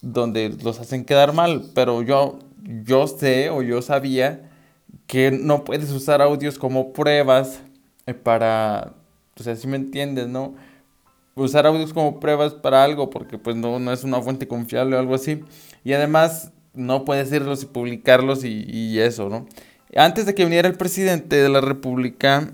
donde 0.01 0.49
los 0.61 0.79
hacen 0.81 1.05
quedar 1.05 1.31
mal, 1.33 1.63
pero 1.73 2.01
yo, 2.01 2.39
yo 2.83 3.07
sé 3.07 3.49
o 3.49 3.61
yo 3.61 3.81
sabía 3.81 4.49
que 5.07 5.31
no 5.31 5.63
puedes 5.63 5.89
usar 5.91 6.21
audios 6.21 6.57
como 6.57 6.91
pruebas 6.91 7.61
eh, 8.07 8.13
para, 8.13 8.95
o 9.39 9.43
sea, 9.43 9.55
si 9.55 9.67
me 9.67 9.77
entiendes, 9.77 10.27
¿no? 10.27 10.55
Usar 11.35 11.65
audios 11.65 11.93
como 11.93 12.19
pruebas 12.19 12.53
para 12.53 12.83
algo 12.83 13.09
porque 13.09 13.37
pues 13.37 13.55
no, 13.55 13.79
no 13.79 13.93
es 13.93 14.03
una 14.03 14.21
fuente 14.21 14.49
confiable 14.49 14.97
o 14.97 14.99
algo 14.99 15.15
así. 15.15 15.45
Y 15.85 15.93
además 15.93 16.51
no 16.73 17.05
puedes 17.05 17.31
irlos 17.31 17.63
y 17.63 17.67
publicarlos 17.67 18.43
y, 18.43 18.65
y 18.67 18.99
eso, 18.99 19.29
¿no? 19.29 19.47
Antes 19.95 20.25
de 20.25 20.35
que 20.35 20.45
viniera 20.45 20.67
el 20.67 20.77
presidente 20.77 21.35
de 21.37 21.49
la 21.49 21.61
República, 21.61 22.51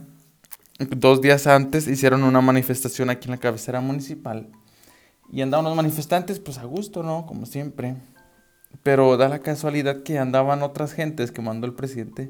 dos 0.80 1.22
días 1.22 1.48
antes 1.48 1.88
hicieron 1.88 2.24
una 2.24 2.42
manifestación 2.42 3.10
aquí 3.10 3.26
en 3.26 3.32
la 3.32 3.40
cabecera 3.40 3.82
municipal. 3.82 4.48
Y 5.32 5.42
andaban 5.42 5.66
los 5.66 5.76
manifestantes, 5.76 6.40
pues 6.40 6.58
a 6.58 6.66
gusto, 6.66 7.04
¿no? 7.04 7.26
Como 7.26 7.46
siempre. 7.46 7.96
Pero 8.84 9.18
da 9.18 9.28
la 9.28 9.40
casualidad 9.40 10.04
que 10.04 10.20
andaban 10.20 10.64
otras 10.64 10.94
gentes 10.94 11.32
que 11.32 11.42
mandó 11.42 11.66
el 11.68 11.74
presidente 11.74 12.30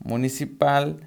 municipal 0.00 1.00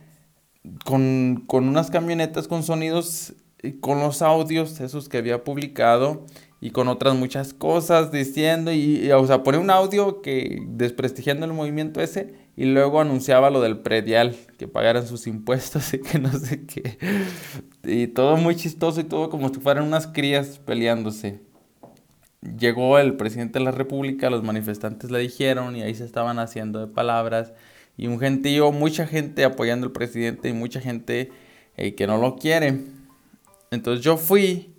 con, 0.86 1.44
con 1.48 1.68
unas 1.68 1.90
camionetas 1.90 2.48
con 2.48 2.64
sonidos, 2.64 3.34
con 3.80 4.00
los 4.00 4.22
audios, 4.22 4.80
esos 4.82 5.08
que 5.08 5.18
había 5.18 5.44
publicado, 5.44 6.26
y 6.62 6.70
con 6.70 6.88
otras 6.88 7.16
muchas 7.16 7.54
cosas 7.54 8.12
diciendo, 8.12 8.72
y, 8.72 9.06
y 9.06 9.12
o 9.12 9.26
sea, 9.26 9.42
pone 9.42 9.58
un 9.58 9.72
audio 9.72 10.22
que 10.22 10.64
desprestigiando 10.68 11.46
el 11.46 11.54
movimiento 11.54 12.00
ese, 12.02 12.36
y 12.56 12.66
luego 12.66 13.02
anunciaba 13.02 13.50
lo 13.50 13.62
del 13.62 13.80
predial, 13.80 14.36
que 14.60 14.68
pagaran 14.68 15.08
sus 15.08 15.26
impuestos 15.26 15.94
y 15.96 16.00
que 16.00 16.20
no 16.20 16.32
sé 16.32 16.66
qué. 16.66 16.98
Y 17.84 18.08
todo 18.08 18.38
muy 18.38 18.56
chistoso 18.56 19.02
y 19.02 19.06
todo 19.06 19.30
como 19.30 19.50
si 19.50 19.60
fueran 19.60 19.86
unas 19.86 20.06
crías 20.06 20.60
peleándose. 20.60 21.42
Llegó 22.42 23.00
el 23.00 23.16
presidente 23.16 23.60
de 23.60 23.66
la 23.66 23.72
República, 23.72 24.30
los 24.30 24.44
manifestantes 24.44 25.10
le 25.10 25.20
dijeron 25.20 25.76
y 25.76 25.82
ahí 25.82 25.96
se 25.96 26.06
estaban 26.06 26.38
haciendo 26.40 26.80
de 26.80 26.88
palabras. 26.88 27.54
Y 27.98 28.08
un 28.08 28.20
gentío, 28.20 28.72
mucha 28.72 29.08
gente 29.08 29.44
apoyando 29.44 29.88
al 29.88 29.94
presidente 29.94 30.50
y 30.50 30.54
mucha 30.54 30.82
gente 30.82 31.32
eh, 31.78 31.96
que 31.96 32.08
no 32.08 32.18
lo 32.18 32.36
quiere. 32.36 32.82
Entonces 33.70 34.04
yo 34.04 34.18
fui 34.18 34.71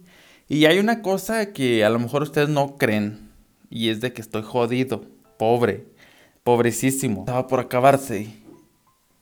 y 0.48 0.66
hay 0.66 0.78
una 0.78 1.02
cosa 1.02 1.52
que 1.52 1.84
a 1.84 1.90
lo 1.90 1.98
mejor 1.98 2.22
ustedes 2.22 2.48
no 2.48 2.76
creen 2.76 3.30
y 3.70 3.88
es 3.88 4.00
de 4.00 4.12
que 4.12 4.20
estoy 4.20 4.42
jodido, 4.42 5.02
pobre 5.38 5.92
pobrecísimo, 6.44 7.20
estaba 7.20 7.46
por 7.46 7.60
acabarse. 7.60 8.34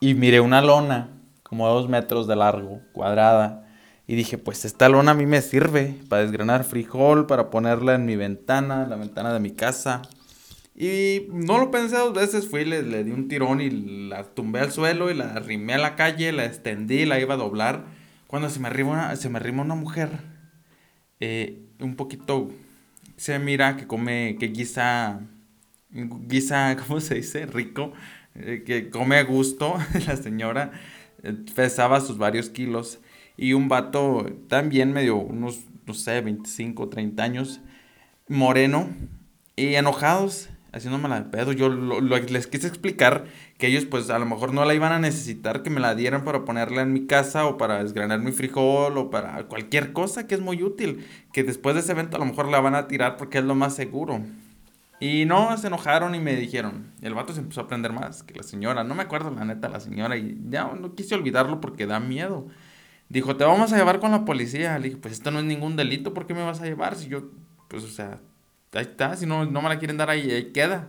Y 0.01 0.15
miré 0.15 0.41
una 0.41 0.63
lona, 0.63 1.11
como 1.43 1.69
dos 1.69 1.89
metros 1.89 2.27
de 2.27 2.37
largo, 2.37 2.81
cuadrada. 2.93 3.67
Y 4.07 4.17
dije, 4.17 4.39
pues 4.39 4.65
esta 4.65 4.89
lona 4.89 5.13
a 5.13 5.15
mí 5.15 5.27
me 5.27 5.43
sirve 5.43 5.95
para 6.09 6.23
desgranar 6.23 6.65
frijol, 6.65 7.27
para 7.27 7.51
ponerla 7.51 7.95
en 7.95 8.07
mi 8.07 8.17
ventana, 8.17 8.87
la 8.87 8.97
ventana 8.97 9.33
de 9.33 9.41
mi 9.41 9.51
casa. 9.51 10.03
Y 10.75 11.27
no 11.31 11.59
lo 11.59 11.71
pensé 11.71 11.97
dos 11.97 12.15
veces, 12.15 12.49
fui, 12.49 12.65
le, 12.65 12.83
le 12.83 13.05
di 13.05 13.11
un 13.11 13.29
tirón 13.29 13.61
y 13.61 13.71
la 14.09 14.25
tumbé 14.25 14.61
al 14.61 14.73
suelo 14.73 15.11
y 15.11 15.15
la 15.15 15.35
arrimé 15.35 15.75
a 15.75 15.79
la 15.79 15.97
calle, 15.97 16.33
la 16.33 16.47
extendí, 16.47 17.05
la 17.05 17.21
iba 17.21 17.35
a 17.35 17.37
doblar. 17.37 17.85
Cuando 18.27 18.49
se 18.49 18.59
me 18.59 18.69
arrima 18.69 18.93
una, 18.93 19.17
se 19.17 19.29
me 19.29 19.39
arrima 19.39 19.63
una 19.63 19.75
mujer, 19.75 20.11
eh, 21.21 21.61
un 21.79 21.97
poquito, 21.97 22.51
se 23.17 23.39
mira 23.39 23.77
que 23.77 23.87
come, 23.87 24.37
que 24.39 24.49
guisa 24.49 25.21
guisa, 25.93 26.77
¿cómo 26.87 27.01
se 27.01 27.17
dice? 27.17 27.47
Rico, 27.47 27.93
eh, 28.35 28.63
que 28.65 28.91
come 28.91 29.17
a 29.17 29.25
gusto, 29.25 29.79
la 30.07 30.17
señora 30.17 30.73
eh, 31.23 31.35
pesaba 31.55 32.01
sus 32.01 32.19
varios 32.19 32.51
kilos 32.51 33.01
y 33.37 33.53
un 33.55 33.69
vato 33.69 34.27
también 34.49 34.93
medio, 34.93 35.17
unos, 35.17 35.61
no 35.87 35.95
sé, 35.95 36.21
25, 36.21 36.89
30 36.89 37.23
años, 37.23 37.61
moreno 38.29 38.89
y 39.57 39.75
enojados, 39.75 40.51
haciéndome 40.73 41.09
la 41.09 41.21
de 41.21 41.31
pedo. 41.31 41.53
Yo 41.53 41.69
les 41.71 42.47
quise 42.47 42.67
explicar 42.67 43.25
que 43.59 43.67
ellos 43.69 43.85
pues 43.87 44.11
a 44.11 44.19
lo 44.19 44.27
mejor 44.27 44.53
no 44.55 44.65
la 44.65 44.75
iban 44.75 44.93
a 44.93 44.99
necesitar 44.99 45.63
que 45.63 45.71
me 45.71 45.81
la 45.81 45.95
dieran 45.95 46.25
para 46.25 46.45
ponerla 46.45 46.83
en 46.83 46.93
mi 46.93 47.07
casa 47.07 47.47
o 47.47 47.57
para 47.59 47.83
desgranar 47.83 48.21
mi 48.21 48.33
frijol 48.33 48.97
o 48.99 49.11
para 49.11 49.45
cualquier 49.45 49.93
cosa 49.93 50.27
que 50.27 50.35
es 50.35 50.41
muy 50.41 50.63
útil, 50.63 51.07
que 51.33 51.45
después 51.45 51.75
de 51.75 51.81
ese 51.81 51.93
evento 51.93 52.17
a 52.17 52.21
lo 52.21 52.27
mejor 52.27 52.49
la 52.49 52.61
van 52.61 52.75
a 52.75 52.89
tirar 52.89 53.17
porque 53.17 53.39
es 53.39 53.45
lo 53.45 53.55
más 53.55 53.75
seguro. 53.75 54.21
Y 55.01 55.25
no, 55.25 55.57
se 55.57 55.69
enojaron 55.69 56.15
y 56.15 56.21
me 56.21 56.37
dijeron. 56.37 56.93
el 57.01 57.15
vato 57.15 57.33
se 57.33 57.41
empezó 57.41 57.63
a 57.63 57.65
aprender 57.65 57.93
más 57.93 58.23
que 58.23 58.35
la 58.35 58.43
señora. 58.43 58.85
No 58.85 58.95
me 58.95 59.03
acuerdo 59.03 59.31
la 59.31 59.47
neta 59.47 59.69
la 59.71 59.81
señora 59.81 60.19
y 60.19 60.39
ya 60.51 60.71
no 60.79 60.95
quise 60.95 61.15
olvidarlo 61.15 61.61
porque 61.61 61.87
da 61.87 62.01
miedo. 62.01 62.47
Dijo, 63.09 63.37
te 63.37 63.45
vamos 63.45 63.73
a 63.73 63.79
llevar 63.79 63.99
con 63.99 64.11
la 64.11 64.27
policía. 64.27 64.79
Le 64.79 64.89
dije, 64.91 65.01
pues 65.01 65.15
esto 65.15 65.31
no 65.31 65.39
es 65.39 65.47
ningún 65.47 65.75
delito, 65.75 66.13
¿por 66.13 66.27
qué 66.27 66.35
me 66.35 66.43
vas 66.43 66.61
a 66.61 66.67
llevar? 66.67 66.97
Si 66.97 67.09
yo, 67.09 67.31
pues 67.69 67.83
o 67.83 67.89
sea, 67.89 68.21
ahí 68.73 68.83
está, 68.83 69.17
si 69.17 69.27
no, 69.27 69.45
no 69.45 69.63
me 69.63 69.69
la 69.69 69.79
quieren 69.79 69.97
dar 69.97 70.11
ahí, 70.11 70.31
ahí 70.31 70.53
queda. 70.53 70.89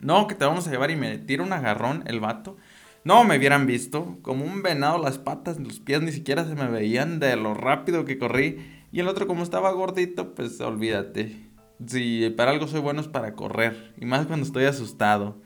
No, 0.00 0.26
que 0.26 0.34
te 0.34 0.44
vamos 0.44 0.66
a 0.66 0.70
llevar 0.70 0.90
y 0.90 0.96
me 0.96 1.18
tira 1.18 1.42
un 1.42 1.52
agarrón 1.52 2.04
el 2.06 2.20
vato. 2.20 2.56
No 3.04 3.24
me 3.24 3.38
hubieran 3.38 3.66
visto, 3.66 4.18
como 4.22 4.44
un 4.44 4.62
venado 4.62 4.98
las 4.98 5.18
patas, 5.18 5.58
los 5.58 5.80
pies 5.80 6.02
ni 6.02 6.12
siquiera 6.12 6.44
se 6.44 6.54
me 6.54 6.68
veían 6.68 7.20
de 7.20 7.36
lo 7.36 7.54
rápido 7.54 8.04
que 8.04 8.18
corrí. 8.18 8.58
Y 8.92 9.00
el 9.00 9.08
otro 9.08 9.26
como 9.26 9.42
estaba 9.42 9.72
gordito, 9.72 10.34
pues 10.34 10.60
olvídate. 10.60 11.48
Si 11.86 12.30
para 12.36 12.50
algo 12.50 12.66
soy 12.66 12.80
bueno 12.80 13.00
es 13.00 13.08
para 13.08 13.34
correr. 13.34 13.94
Y 14.00 14.06
más 14.06 14.26
cuando 14.26 14.46
estoy 14.46 14.64
asustado. 14.64 15.40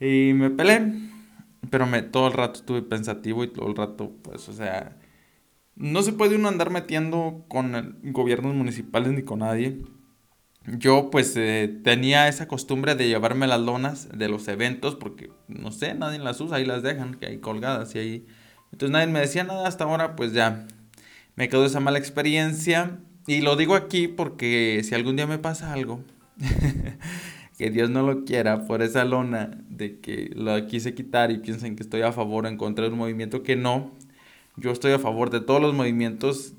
Y 0.00 0.32
me 0.34 0.50
peleé. 0.50 0.92
Pero 1.70 1.86
me, 1.86 2.02
todo 2.02 2.28
el 2.28 2.32
rato 2.32 2.60
estuve 2.60 2.82
pensativo 2.82 3.44
y 3.44 3.48
todo 3.48 3.66
el 3.68 3.76
rato, 3.76 4.12
pues, 4.22 4.48
o 4.48 4.52
sea, 4.52 4.96
no 5.74 6.02
se 6.02 6.12
puede 6.12 6.36
uno 6.36 6.48
andar 6.48 6.70
metiendo 6.70 7.44
con 7.48 7.98
gobiernos 8.02 8.54
municipales 8.54 9.12
ni 9.12 9.22
con 9.22 9.40
nadie. 9.40 9.78
Yo 10.66 11.10
pues 11.10 11.34
eh, 11.36 11.72
tenía 11.84 12.26
esa 12.28 12.48
costumbre 12.48 12.96
de 12.96 13.06
llevarme 13.06 13.46
las 13.46 13.60
lonas 13.60 14.08
de 14.12 14.28
los 14.28 14.48
eventos 14.48 14.96
porque, 14.96 15.30
no 15.46 15.70
sé, 15.70 15.94
nadie 15.94 16.18
las 16.18 16.40
usa, 16.40 16.56
ahí 16.56 16.64
las 16.64 16.82
dejan, 16.82 17.14
que 17.14 17.26
hay 17.26 17.38
colgadas 17.38 17.94
y 17.94 17.98
ahí... 17.98 18.26
Entonces 18.72 18.90
nadie 18.90 19.06
me 19.06 19.20
decía 19.20 19.44
nada 19.44 19.68
hasta 19.68 19.84
ahora, 19.84 20.16
pues 20.16 20.32
ya 20.32 20.66
me 21.36 21.48
quedó 21.48 21.64
esa 21.64 21.80
mala 21.80 21.98
experiencia. 21.98 22.98
Y 23.28 23.40
lo 23.40 23.56
digo 23.56 23.74
aquí 23.76 24.08
porque 24.08 24.82
si 24.84 24.94
algún 24.94 25.16
día 25.16 25.26
me 25.26 25.38
pasa 25.38 25.72
algo, 25.72 26.02
que 27.58 27.70
Dios 27.70 27.90
no 27.90 28.02
lo 28.02 28.24
quiera, 28.24 28.66
por 28.66 28.82
esa 28.82 29.04
lona 29.04 29.50
de 29.68 30.00
que 30.00 30.30
la 30.34 30.66
quise 30.66 30.94
quitar 30.94 31.30
y 31.30 31.38
piensen 31.38 31.76
que 31.76 31.82
estoy 31.82 32.02
a 32.02 32.12
favor 32.12 32.44
o 32.44 32.48
en 32.48 32.56
contra 32.56 32.84
de 32.84 32.90
un 32.90 32.98
movimiento 32.98 33.42
que 33.42 33.56
no, 33.56 33.92
yo 34.56 34.72
estoy 34.72 34.92
a 34.92 34.98
favor 34.98 35.30
de 35.30 35.40
todos 35.40 35.60
los 35.60 35.74
movimientos, 35.74 36.54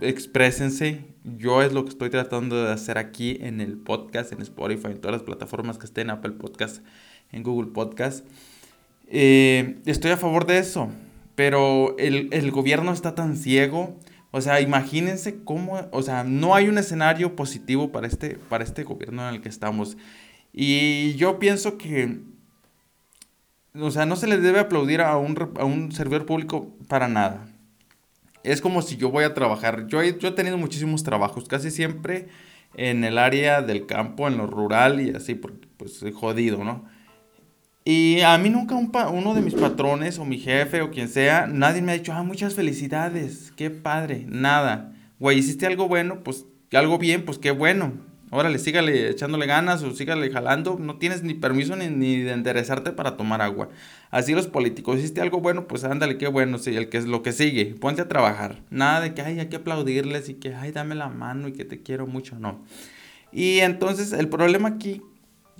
exprésense, 0.00 1.04
yo 1.24 1.62
es 1.62 1.72
lo 1.72 1.84
que 1.84 1.90
estoy 1.90 2.10
tratando 2.10 2.64
de 2.64 2.72
hacer 2.72 2.98
aquí 2.98 3.38
en 3.40 3.60
el 3.60 3.76
podcast, 3.76 4.32
en 4.32 4.42
Spotify, 4.42 4.88
en 4.88 5.00
todas 5.00 5.16
las 5.16 5.22
plataformas 5.22 5.78
que 5.78 5.86
estén, 5.86 6.10
Apple 6.10 6.32
Podcast, 6.32 6.84
en 7.32 7.42
Google 7.42 7.72
Podcast. 7.72 8.24
Eh, 9.08 9.80
estoy 9.86 10.12
a 10.12 10.16
favor 10.16 10.46
de 10.46 10.58
eso, 10.58 10.88
pero 11.34 11.96
el, 11.98 12.28
el 12.32 12.50
gobierno 12.50 12.92
está 12.92 13.14
tan 13.14 13.36
ciego 13.36 13.98
o 14.36 14.40
sea, 14.40 14.60
imagínense 14.60 15.44
cómo, 15.44 15.88
o 15.92 16.02
sea, 16.02 16.24
no 16.24 16.56
hay 16.56 16.66
un 16.66 16.76
escenario 16.76 17.36
positivo 17.36 17.92
para 17.92 18.08
este, 18.08 18.36
para 18.48 18.64
este 18.64 18.82
gobierno 18.82 19.28
en 19.28 19.36
el 19.36 19.40
que 19.40 19.48
estamos. 19.48 19.96
Y 20.52 21.14
yo 21.14 21.38
pienso 21.38 21.78
que, 21.78 22.18
o 23.74 23.92
sea, 23.92 24.06
no 24.06 24.16
se 24.16 24.26
le 24.26 24.38
debe 24.38 24.58
aplaudir 24.58 25.02
a 25.02 25.16
un, 25.18 25.38
a 25.56 25.64
un 25.64 25.92
servidor 25.92 26.26
público 26.26 26.74
para 26.88 27.06
nada. 27.06 27.46
Es 28.44 28.60
como 28.60 28.82
si 28.82 28.96
yo 28.96 29.10
voy 29.10 29.24
a 29.24 29.34
trabajar. 29.34 29.86
Yo 29.88 30.00
he, 30.00 30.18
yo 30.18 30.28
he 30.28 30.32
tenido 30.32 30.56
muchísimos 30.58 31.02
trabajos, 31.02 31.48
casi 31.48 31.70
siempre 31.70 32.28
en 32.76 33.04
el 33.04 33.18
área 33.18 33.62
del 33.62 33.86
campo, 33.86 34.28
en 34.28 34.36
lo 34.36 34.46
rural 34.46 35.00
y 35.00 35.10
así, 35.10 35.34
porque 35.34 35.66
pues 35.76 36.04
jodido, 36.14 36.62
¿no? 36.62 36.84
Y 37.84 38.20
a 38.22 38.38
mí 38.38 38.48
nunca 38.48 38.76
uno 38.76 39.34
de 39.34 39.42
mis 39.42 39.54
patrones 39.54 40.18
o 40.18 40.24
mi 40.24 40.38
jefe 40.38 40.80
o 40.80 40.90
quien 40.90 41.08
sea, 41.08 41.46
nadie 41.46 41.82
me 41.82 41.92
ha 41.92 41.96
dicho, 41.96 42.14
ah, 42.14 42.22
muchas 42.22 42.54
felicidades, 42.54 43.52
qué 43.56 43.68
padre, 43.68 44.24
nada. 44.26 44.94
Güey, 45.18 45.38
hiciste 45.38 45.66
algo 45.66 45.86
bueno, 45.86 46.22
pues 46.22 46.46
algo 46.72 46.98
bien, 46.98 47.26
pues 47.26 47.38
qué 47.38 47.50
bueno. 47.50 47.92
Órale, 48.34 48.58
sígale 48.58 49.10
echándole 49.10 49.46
ganas 49.46 49.82
o 49.82 49.94
sígale 49.94 50.30
jalando. 50.30 50.76
No 50.78 50.96
tienes 50.96 51.22
ni 51.22 51.34
permiso 51.34 51.76
ni, 51.76 51.88
ni 51.88 52.18
de 52.18 52.32
enderezarte 52.32 52.92
para 52.92 53.16
tomar 53.16 53.40
agua. 53.42 53.68
Así 54.10 54.34
los 54.34 54.46
políticos, 54.46 54.98
hiciste 54.98 55.20
algo 55.20 55.40
bueno, 55.40 55.68
pues 55.68 55.84
ándale, 55.84 56.18
qué 56.18 56.26
bueno, 56.26 56.58
sí, 56.58 56.76
el 56.76 56.88
que 56.88 56.98
es 56.98 57.06
lo 57.06 57.22
que 57.22 57.32
sigue. 57.32 57.74
Ponte 57.80 58.02
a 58.02 58.08
trabajar. 58.08 58.62
Nada 58.70 59.00
de 59.00 59.14
que, 59.14 59.22
ay, 59.22 59.40
hay 59.40 59.48
que 59.48 59.56
aplaudirles 59.56 60.28
y 60.28 60.34
que, 60.34 60.54
ay, 60.54 60.72
dame 60.72 60.94
la 60.94 61.08
mano 61.08 61.48
y 61.48 61.52
que 61.52 61.64
te 61.64 61.82
quiero 61.82 62.06
mucho, 62.06 62.38
no. 62.38 62.64
Y 63.32 63.60
entonces 63.60 64.12
el 64.12 64.28
problema 64.28 64.68
aquí 64.68 65.02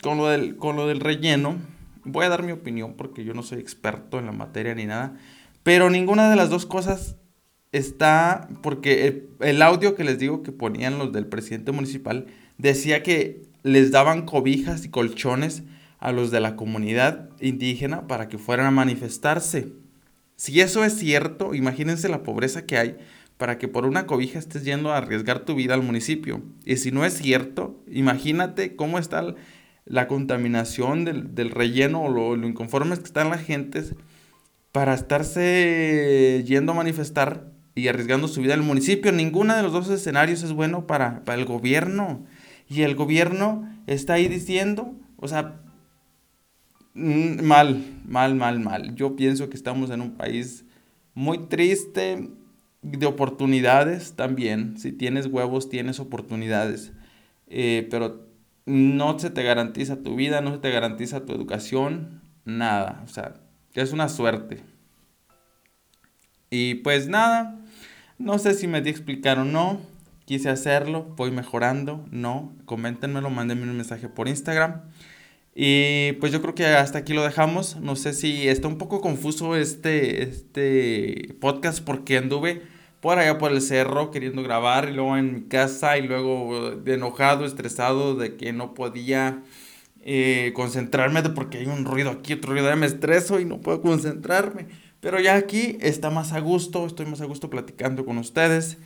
con 0.02 0.18
lo 0.18 0.28
del, 0.28 0.56
con 0.56 0.76
lo 0.76 0.86
del 0.86 1.00
relleno 1.00 1.58
Voy 2.04 2.26
a 2.26 2.28
dar 2.28 2.42
mi 2.42 2.52
opinión 2.52 2.94
porque 2.94 3.24
yo 3.24 3.32
no 3.32 3.42
soy 3.42 3.58
experto 3.58 4.18
en 4.18 4.26
la 4.26 4.32
materia 4.32 4.74
ni 4.74 4.84
nada. 4.84 5.16
Pero 5.62 5.88
ninguna 5.88 6.28
de 6.28 6.36
las 6.36 6.50
dos 6.50 6.66
cosas 6.66 7.16
está, 7.72 8.48
porque 8.62 9.26
el, 9.40 9.62
audio 9.62 9.94
que 9.94 10.04
les 10.04 10.18
digo 10.18 10.42
que 10.42 10.52
ponían 10.52 10.98
los 10.98 11.12
del 11.12 11.26
presidente 11.26 11.72
municipal 11.72 12.26
decía 12.58 13.02
que 13.02 13.42
les 13.62 13.90
daban 13.90 14.26
cobijas 14.26 14.84
y 14.84 14.90
colchones 14.90 15.62
a 15.98 16.12
los 16.12 16.30
de 16.30 16.40
la 16.40 16.54
comunidad 16.54 17.30
indígena 17.40 18.06
para 18.06 18.28
que 18.28 18.38
fueran 18.38 18.66
a 18.66 18.70
manifestarse. 18.70 19.72
Si 20.36 20.60
eso 20.60 20.84
es 20.84 20.98
cierto, 20.98 21.54
imagínense 21.54 22.08
la 22.08 22.22
pobreza 22.22 22.66
que 22.66 22.76
hay 22.76 22.96
para 23.36 23.58
que 23.58 23.68
por 23.68 23.86
una 23.86 24.06
cobija 24.06 24.38
estés 24.38 24.64
yendo 24.64 24.92
a 24.92 24.98
arriesgar 24.98 25.40
tu 25.40 25.54
vida 25.54 25.74
al 25.74 25.82
municipio. 25.82 26.42
Y 26.64 26.76
si 26.76 26.92
no 26.92 27.04
es 27.04 27.14
cierto, 27.14 27.82
imagínate 27.90 28.76
cómo 28.76 28.98
está 28.98 29.34
la 29.86 30.08
contaminación 30.08 31.04
del, 31.04 31.50
relleno 31.50 32.02
o 32.02 32.36
lo, 32.36 32.46
inconformes 32.46 32.98
que 32.98 33.06
están 33.06 33.30
las 33.30 33.42
gentes 33.42 33.94
para 34.72 34.94
estarse 34.94 36.42
yendo 36.46 36.72
a 36.72 36.76
manifestar 36.76 37.50
y 37.74 37.88
arriesgando 37.88 38.28
su 38.28 38.40
vida 38.40 38.54
al 38.54 38.62
municipio. 38.62 39.12
Ninguno 39.12 39.56
de 39.56 39.62
los 39.62 39.72
dos 39.72 39.88
escenarios 39.90 40.42
es 40.42 40.52
bueno 40.52 40.86
para, 40.86 41.24
para 41.24 41.38
el 41.38 41.44
gobierno. 41.44 42.24
Y 42.68 42.82
el 42.82 42.94
gobierno 42.94 43.68
está 43.86 44.14
ahí 44.14 44.28
diciendo, 44.28 44.94
o 45.16 45.28
sea, 45.28 45.60
mm, 46.94 47.42
mal, 47.42 47.84
mal, 48.06 48.34
mal, 48.34 48.60
mal. 48.60 48.94
Yo 48.94 49.16
pienso 49.16 49.48
que 49.48 49.56
estamos 49.56 49.90
en 49.90 50.00
un 50.00 50.12
país 50.12 50.64
muy 51.14 51.46
triste, 51.46 52.30
de 52.84 53.06
oportunidades 53.06 54.12
también. 54.14 54.78
Si 54.78 54.92
tienes 54.92 55.26
huevos, 55.26 55.68
tienes 55.68 55.98
oportunidades. 56.00 56.92
Eh, 57.46 57.88
pero 57.90 58.26
no 58.66 59.18
se 59.18 59.30
te 59.30 59.42
garantiza 59.42 60.02
tu 60.02 60.14
vida, 60.16 60.40
no 60.42 60.52
se 60.52 60.58
te 60.58 60.70
garantiza 60.70 61.24
tu 61.24 61.32
educación, 61.32 62.20
nada. 62.44 63.02
O 63.04 63.08
sea, 63.08 63.34
es 63.72 63.92
una 63.92 64.08
suerte. 64.08 64.62
Y 66.50 66.76
pues 66.76 67.08
nada, 67.08 67.58
no 68.18 68.38
sé 68.38 68.54
si 68.54 68.68
me 68.68 68.82
di 68.82 68.90
explicar 68.90 69.38
o 69.38 69.44
no. 69.44 69.80
Quise 70.24 70.48
hacerlo, 70.48 71.04
voy 71.16 71.30
mejorando, 71.30 72.04
no. 72.10 72.54
Coméntenmelo, 72.64 73.28
mándenme 73.30 73.64
un 73.64 73.76
mensaje 73.76 74.08
por 74.08 74.28
Instagram. 74.28 74.82
Y 75.54 76.12
pues 76.14 76.32
yo 76.32 76.42
creo 76.42 76.54
que 76.54 76.66
hasta 76.66 76.98
aquí 76.98 77.12
lo 77.12 77.22
dejamos. 77.22 77.76
No 77.76 77.94
sé 77.94 78.12
si 78.12 78.48
está 78.48 78.68
un 78.68 78.78
poco 78.78 79.00
confuso 79.00 79.54
este, 79.54 80.22
este 80.22 81.36
podcast 81.40 81.80
porque 81.84 82.16
anduve 82.18 82.62
por 83.00 83.18
allá 83.18 83.36
por 83.36 83.52
el 83.52 83.60
cerro 83.60 84.10
queriendo 84.10 84.42
grabar 84.42 84.88
y 84.88 84.94
luego 84.94 85.16
en 85.18 85.34
mi 85.34 85.42
casa 85.42 85.98
y 85.98 86.02
luego 86.08 86.72
enojado, 86.86 87.44
estresado 87.44 88.14
de 88.14 88.36
que 88.36 88.54
no 88.54 88.72
podía 88.72 89.42
eh, 90.00 90.52
concentrarme 90.54 91.22
porque 91.22 91.58
hay 91.58 91.66
un 91.66 91.84
ruido 91.84 92.10
aquí, 92.10 92.32
otro 92.32 92.52
ruido, 92.52 92.68
ya 92.68 92.76
me 92.76 92.86
estreso 92.86 93.40
y 93.40 93.44
no 93.44 93.60
puedo 93.60 93.82
concentrarme. 93.82 94.68
Pero 95.00 95.20
ya 95.20 95.34
aquí 95.34 95.76
está 95.82 96.08
más 96.08 96.32
a 96.32 96.40
gusto, 96.40 96.86
estoy 96.86 97.04
más 97.04 97.20
a 97.20 97.26
gusto 97.26 97.50
platicando 97.50 98.06
con 98.06 98.16
ustedes. 98.16 98.78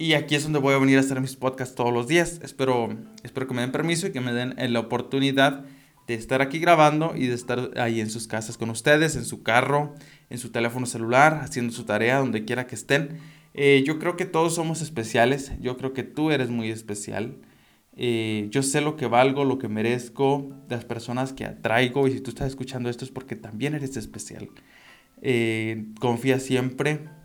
Y 0.00 0.14
aquí 0.14 0.34
es 0.34 0.44
donde 0.44 0.58
voy 0.58 0.72
a 0.72 0.78
venir 0.78 0.96
a 0.96 1.00
hacer 1.00 1.20
mis 1.20 1.36
podcasts 1.36 1.74
todos 1.74 1.92
los 1.92 2.08
días. 2.08 2.40
Espero, 2.42 2.88
espero 3.22 3.46
que 3.46 3.52
me 3.52 3.60
den 3.60 3.70
permiso 3.70 4.06
y 4.06 4.12
que 4.12 4.22
me 4.22 4.32
den 4.32 4.54
la 4.72 4.80
oportunidad 4.80 5.66
de 6.06 6.14
estar 6.14 6.40
aquí 6.40 6.58
grabando 6.58 7.12
y 7.14 7.26
de 7.26 7.34
estar 7.34 7.72
ahí 7.76 8.00
en 8.00 8.08
sus 8.08 8.26
casas 8.26 8.56
con 8.56 8.70
ustedes, 8.70 9.14
en 9.14 9.26
su 9.26 9.42
carro, 9.42 9.94
en 10.30 10.38
su 10.38 10.52
teléfono 10.52 10.86
celular, 10.86 11.40
haciendo 11.42 11.74
su 11.74 11.84
tarea, 11.84 12.16
donde 12.16 12.46
quiera 12.46 12.66
que 12.66 12.76
estén. 12.76 13.18
Eh, 13.52 13.84
yo 13.86 13.98
creo 13.98 14.16
que 14.16 14.24
todos 14.24 14.54
somos 14.54 14.80
especiales, 14.80 15.52
yo 15.60 15.76
creo 15.76 15.92
que 15.92 16.02
tú 16.02 16.30
eres 16.30 16.48
muy 16.48 16.70
especial. 16.70 17.36
Eh, 17.94 18.48
yo 18.48 18.62
sé 18.62 18.80
lo 18.80 18.96
que 18.96 19.04
valgo, 19.04 19.44
lo 19.44 19.58
que 19.58 19.68
merezco, 19.68 20.48
las 20.70 20.86
personas 20.86 21.34
que 21.34 21.44
atraigo 21.44 22.08
y 22.08 22.12
si 22.12 22.20
tú 22.22 22.30
estás 22.30 22.48
escuchando 22.48 22.88
esto 22.88 23.04
es 23.04 23.10
porque 23.10 23.36
también 23.36 23.74
eres 23.74 23.98
especial. 23.98 24.48
Eh, 25.20 25.84
confía 26.00 26.40
siempre 26.40 27.19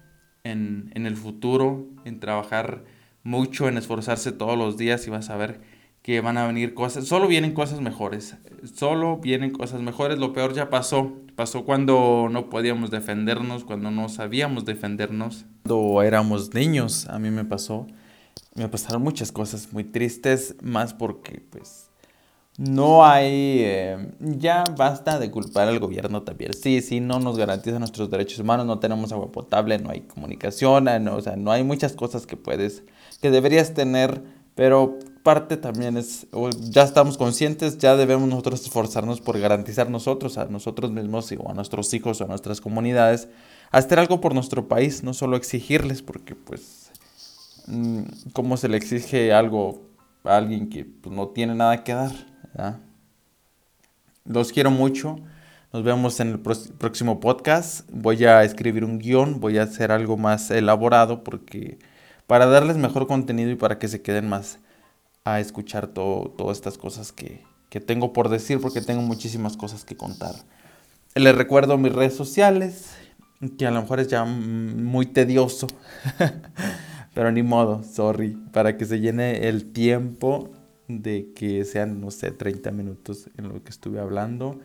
en, 0.45 0.91
en, 0.95 1.05
el 1.05 1.17
futuro, 1.17 1.89
en 2.05 2.21
trabajar 2.21 2.85
mucho, 3.23 3.67
en 3.67 3.77
esforzarse 3.77 4.31
todos 4.31 4.57
los 4.57 4.77
días 4.77 5.05
y 5.07 5.09
vas 5.09 5.29
a 5.29 5.35
ver 5.35 5.59
que 6.05 6.21
van 6.21 6.37
a 6.37 6.45
venir 6.45 6.75
cosas, 6.75 7.07
solo 7.07 7.27
vienen 7.27 7.53
cosas 7.53 7.81
mejores, 7.81 8.37
solo 8.75 9.17
vienen 9.17 9.49
cosas 9.49 9.81
mejores, 9.81 10.19
lo 10.19 10.33
peor 10.33 10.53
ya 10.53 10.69
pasó, 10.69 11.13
pasó 11.35 11.65
cuando 11.65 12.27
no 12.29 12.47
podíamos 12.51 12.91
defendernos, 12.91 13.65
cuando 13.65 13.89
no 13.89 14.07
sabíamos 14.07 14.65
defendernos, 14.65 15.47
cuando 15.63 16.03
éramos 16.03 16.53
niños, 16.53 17.07
a 17.07 17.17
mí 17.17 17.31
me 17.31 17.43
pasó, 17.43 17.87
me 18.53 18.69
pasaron 18.69 19.01
muchas 19.01 19.31
cosas 19.31 19.73
muy 19.73 19.83
tristes, 19.83 20.55
más 20.61 20.93
porque 20.93 21.41
pues 21.49 21.84
no 22.57 23.05
hay, 23.05 23.59
eh, 23.63 24.11
ya 24.19 24.63
basta 24.77 25.19
de 25.19 25.29
culpar 25.29 25.67
al 25.67 25.79
gobierno 25.79 26.23
también. 26.23 26.53
Sí, 26.53 26.81
sí, 26.81 27.01
no 27.01 27.19
nos 27.19 27.37
garantiza 27.37 27.79
nuestros 27.79 28.09
derechos 28.09 28.39
humanos, 28.39 28.65
no 28.65 28.79
tenemos 28.79 29.11
agua 29.11 29.31
potable, 29.31 29.77
no 29.77 29.89
hay 29.89 30.01
comunicación, 30.01 30.87
ah, 30.87 30.99
no, 30.99 31.15
o 31.15 31.21
sea, 31.21 31.35
no 31.35 31.51
hay 31.51 31.63
muchas 31.63 31.93
cosas 31.93 32.25
que 32.25 32.37
puedes, 32.37 32.83
que 33.21 33.29
deberías 33.29 33.73
tener, 33.73 34.21
pero 34.55 34.97
parte 35.21 35.57
también 35.57 35.97
es, 35.97 36.27
ya 36.69 36.83
estamos 36.83 37.17
conscientes, 37.17 37.77
ya 37.77 37.97
debemos 37.97 38.29
nosotros 38.29 38.61
esforzarnos 38.61 39.19
por 39.19 39.37
garantizar 39.39 39.89
nosotros, 39.89 40.37
a 40.37 40.45
nosotros 40.45 40.91
mismos 40.91 41.33
o 41.37 41.49
a 41.49 41.53
nuestros 41.53 41.93
hijos 41.93 42.21
o 42.21 42.25
a 42.25 42.27
nuestras 42.27 42.61
comunidades, 42.61 43.27
hacer 43.71 43.99
algo 43.99 44.21
por 44.21 44.33
nuestro 44.33 44.69
país, 44.69 45.03
no 45.03 45.13
solo 45.13 45.35
exigirles, 45.35 46.01
porque 46.01 46.35
pues, 46.35 46.91
mm, 47.67 48.03
¿cómo 48.31 48.55
se 48.55 48.69
le 48.69 48.77
exige 48.77 49.33
algo 49.33 49.94
a 50.25 50.37
alguien 50.37 50.69
que 50.69 50.85
pues, 50.85 51.15
no 51.15 51.29
tiene 51.29 51.55
nada 51.55 51.83
que 51.83 51.93
dar? 51.93 52.11
Los 54.25 54.51
quiero 54.51 54.71
mucho. 54.71 55.17
Nos 55.73 55.83
vemos 55.83 56.19
en 56.19 56.29
el 56.29 56.39
próximo 56.39 57.19
podcast. 57.19 57.89
Voy 57.91 58.23
a 58.25 58.43
escribir 58.43 58.85
un 58.85 58.97
guion, 58.97 59.39
voy 59.39 59.57
a 59.57 59.63
hacer 59.63 59.91
algo 59.91 60.15
más 60.15 60.49
elaborado 60.49 61.23
porque 61.23 61.79
para 62.27 62.45
darles 62.45 62.77
mejor 62.77 63.07
contenido 63.07 63.51
y 63.51 63.55
para 63.55 63.77
que 63.77 63.87
se 63.87 64.01
queden 64.01 64.29
más 64.29 64.59
a 65.25 65.39
escuchar 65.39 65.87
todo, 65.87 66.29
todas 66.37 66.57
estas 66.57 66.77
cosas 66.77 67.11
que, 67.11 67.43
que 67.69 67.81
tengo 67.81 68.13
por 68.13 68.29
decir 68.29 68.61
porque 68.61 68.81
tengo 68.81 69.01
muchísimas 69.01 69.57
cosas 69.57 69.83
que 69.83 69.97
contar. 69.97 70.35
Les 71.13 71.35
recuerdo 71.35 71.77
mis 71.77 71.93
redes 71.93 72.15
sociales, 72.15 72.95
que 73.57 73.65
a 73.65 73.71
lo 73.71 73.81
mejor 73.81 73.99
es 73.99 74.07
ya 74.07 74.23
muy 74.25 75.05
tedioso, 75.05 75.67
pero 77.15 77.31
ni 77.31 77.41
modo, 77.43 77.81
sorry, 77.81 78.37
para 78.51 78.75
que 78.75 78.83
se 78.83 78.99
llene 78.99 79.47
el 79.47 79.71
tiempo 79.71 80.49
de 80.89 81.31
que 81.33 81.63
sean, 81.63 82.01
no 82.01 82.11
sé, 82.11 82.31
30 82.31 82.71
minutos 82.71 83.29
en 83.37 83.47
lo 83.47 83.63
que 83.63 83.69
estuve 83.69 84.01
hablando. 84.01 84.59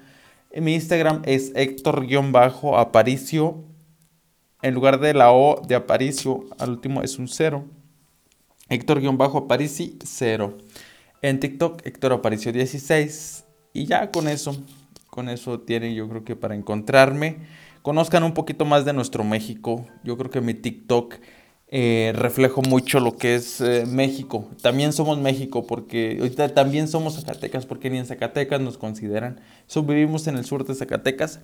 En 0.50 0.64
mi 0.64 0.74
Instagram 0.74 1.22
es 1.26 1.52
Héctor-Aparicio. 1.54 3.62
En 4.62 4.74
lugar 4.74 4.98
de 4.98 5.14
la 5.14 5.30
O 5.30 5.62
de 5.64 5.76
Aparicio, 5.76 6.44
al 6.58 6.70
último 6.70 7.02
es 7.02 7.20
un 7.20 7.28
cero. 7.28 7.66
Héctor-Aparici 8.68 9.96
0. 10.02 10.58
En 11.22 11.38
TikTok, 11.38 11.86
Héctor 11.86 12.14
Aparicio 12.14 12.52
16. 12.52 13.44
Y 13.74 13.86
ya 13.86 14.10
con 14.10 14.26
eso, 14.26 14.60
con 15.06 15.28
eso 15.28 15.60
tienen 15.60 15.94
yo 15.94 16.08
creo 16.08 16.24
que 16.24 16.34
para 16.34 16.56
encontrarme. 16.56 17.36
Conozcan 17.82 18.24
un 18.24 18.34
poquito 18.34 18.64
más 18.64 18.84
de 18.84 18.92
nuestro 18.92 19.22
México. 19.22 19.86
Yo 20.02 20.18
creo 20.18 20.32
que 20.32 20.40
mi 20.40 20.54
TikTok 20.54 21.14
eh, 21.72 22.12
reflejo 22.16 22.62
mucho 22.62 22.98
lo 22.98 23.16
que 23.16 23.36
es 23.36 23.60
eh, 23.60 23.84
México. 23.86 24.48
También 24.60 24.92
somos 24.92 25.18
México 25.18 25.68
porque 25.68 26.16
ahorita 26.18 26.52
también 26.52 26.88
somos 26.88 27.14
Zacatecas 27.14 27.64
porque 27.64 27.88
ni 27.90 27.98
en 27.98 28.06
Zacatecas 28.06 28.60
nos 28.60 28.76
consideran. 28.76 29.40
Vivimos 29.86 30.26
en 30.26 30.36
el 30.36 30.44
sur 30.44 30.66
de 30.66 30.74
Zacatecas. 30.74 31.38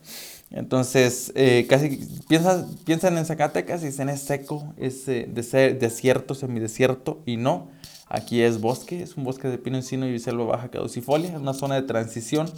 Entonces, 0.51 1.31
eh, 1.37 1.67
casi 1.69 2.01
piensan 2.27 3.17
en 3.17 3.25
Zacatecas 3.25 3.85
y 3.85 3.87
dicen 3.87 4.09
es 4.09 4.21
seco, 4.21 4.75
es 4.77 5.07
de 5.07 5.77
desierto, 5.79 6.35
semidesierto 6.35 7.23
y 7.25 7.37
no. 7.37 7.69
Aquí 8.09 8.43
es 8.43 8.61
bosque, 8.61 9.05
es 9.05 9.17
un 9.17 9.23
bosque 9.23 9.47
de 9.47 9.59
pino 9.59 9.77
encino 9.77 10.09
y 10.09 10.19
selva 10.19 10.45
baja 10.45 10.71
caducifolia, 10.71 11.31
es 11.31 11.37
una 11.37 11.55
zona 11.55 11.77
de 11.77 11.83
transición. 11.83 12.51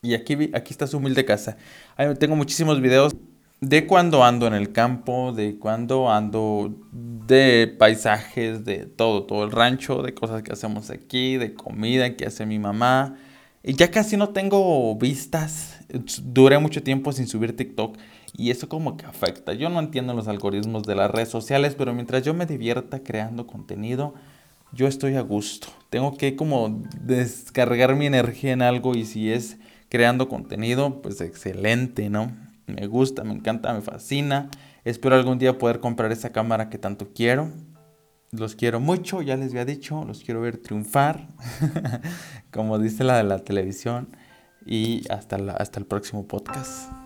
Y 0.00 0.14
aquí, 0.14 0.50
aquí 0.54 0.70
está 0.72 0.86
su 0.86 0.98
humilde 0.98 1.24
casa. 1.24 1.56
Ahí 1.96 2.14
tengo 2.14 2.36
muchísimos 2.36 2.80
videos 2.80 3.14
de 3.60 3.86
cuando 3.86 4.24
ando 4.24 4.46
en 4.46 4.54
el 4.54 4.72
campo, 4.72 5.32
de 5.32 5.58
cuando 5.58 6.10
ando 6.10 6.74
de 6.92 7.74
paisajes, 7.78 8.64
de 8.64 8.86
todo, 8.86 9.24
todo 9.24 9.44
el 9.44 9.52
rancho, 9.52 10.02
de 10.02 10.14
cosas 10.14 10.42
que 10.42 10.52
hacemos 10.52 10.90
aquí, 10.90 11.36
de 11.36 11.54
comida 11.54 12.16
que 12.16 12.26
hace 12.26 12.46
mi 12.46 12.58
mamá. 12.58 13.16
Y 13.62 13.74
ya 13.74 13.90
casi 13.90 14.16
no 14.16 14.30
tengo 14.30 14.96
vistas. 14.96 15.78
Duré 16.22 16.58
mucho 16.58 16.82
tiempo 16.82 17.12
sin 17.12 17.26
subir 17.26 17.54
TikTok 17.54 17.98
y 18.34 18.50
eso 18.50 18.68
como 18.68 18.96
que 18.96 19.04
afecta. 19.04 19.52
Yo 19.52 19.68
no 19.68 19.78
entiendo 19.80 20.14
los 20.14 20.28
algoritmos 20.28 20.84
de 20.84 20.94
las 20.94 21.10
redes 21.10 21.28
sociales, 21.28 21.74
pero 21.76 21.92
mientras 21.92 22.22
yo 22.22 22.32
me 22.32 22.46
divierta 22.46 23.02
creando 23.02 23.46
contenido, 23.46 24.14
yo 24.72 24.86
estoy 24.86 25.16
a 25.16 25.20
gusto. 25.20 25.68
Tengo 25.90 26.16
que 26.16 26.36
como 26.36 26.82
descargar 27.02 27.94
mi 27.96 28.06
energía 28.06 28.52
en 28.52 28.62
algo 28.62 28.94
y 28.94 29.04
si 29.04 29.30
es 29.30 29.58
creando 29.90 30.28
contenido, 30.28 31.02
pues 31.02 31.20
excelente, 31.20 32.08
¿no? 32.08 32.49
Me 32.74 32.86
gusta, 32.86 33.24
me 33.24 33.34
encanta, 33.34 33.72
me 33.72 33.80
fascina. 33.80 34.50
Espero 34.84 35.14
algún 35.14 35.38
día 35.38 35.58
poder 35.58 35.80
comprar 35.80 36.12
esa 36.12 36.30
cámara 36.30 36.68
que 36.68 36.78
tanto 36.78 37.08
quiero. 37.14 37.50
Los 38.32 38.54
quiero 38.54 38.78
mucho, 38.80 39.22
ya 39.22 39.36
les 39.36 39.50
había 39.50 39.64
dicho, 39.64 40.04
los 40.04 40.22
quiero 40.22 40.40
ver 40.40 40.58
triunfar, 40.58 41.26
como 42.52 42.78
dice 42.78 43.02
la 43.02 43.16
de 43.16 43.24
la 43.24 43.40
televisión. 43.40 44.16
y 44.64 45.02
hasta, 45.10 45.36
hasta 45.58 45.80
el 45.80 45.86
próximo 45.86 46.28
podcast. 46.28 46.99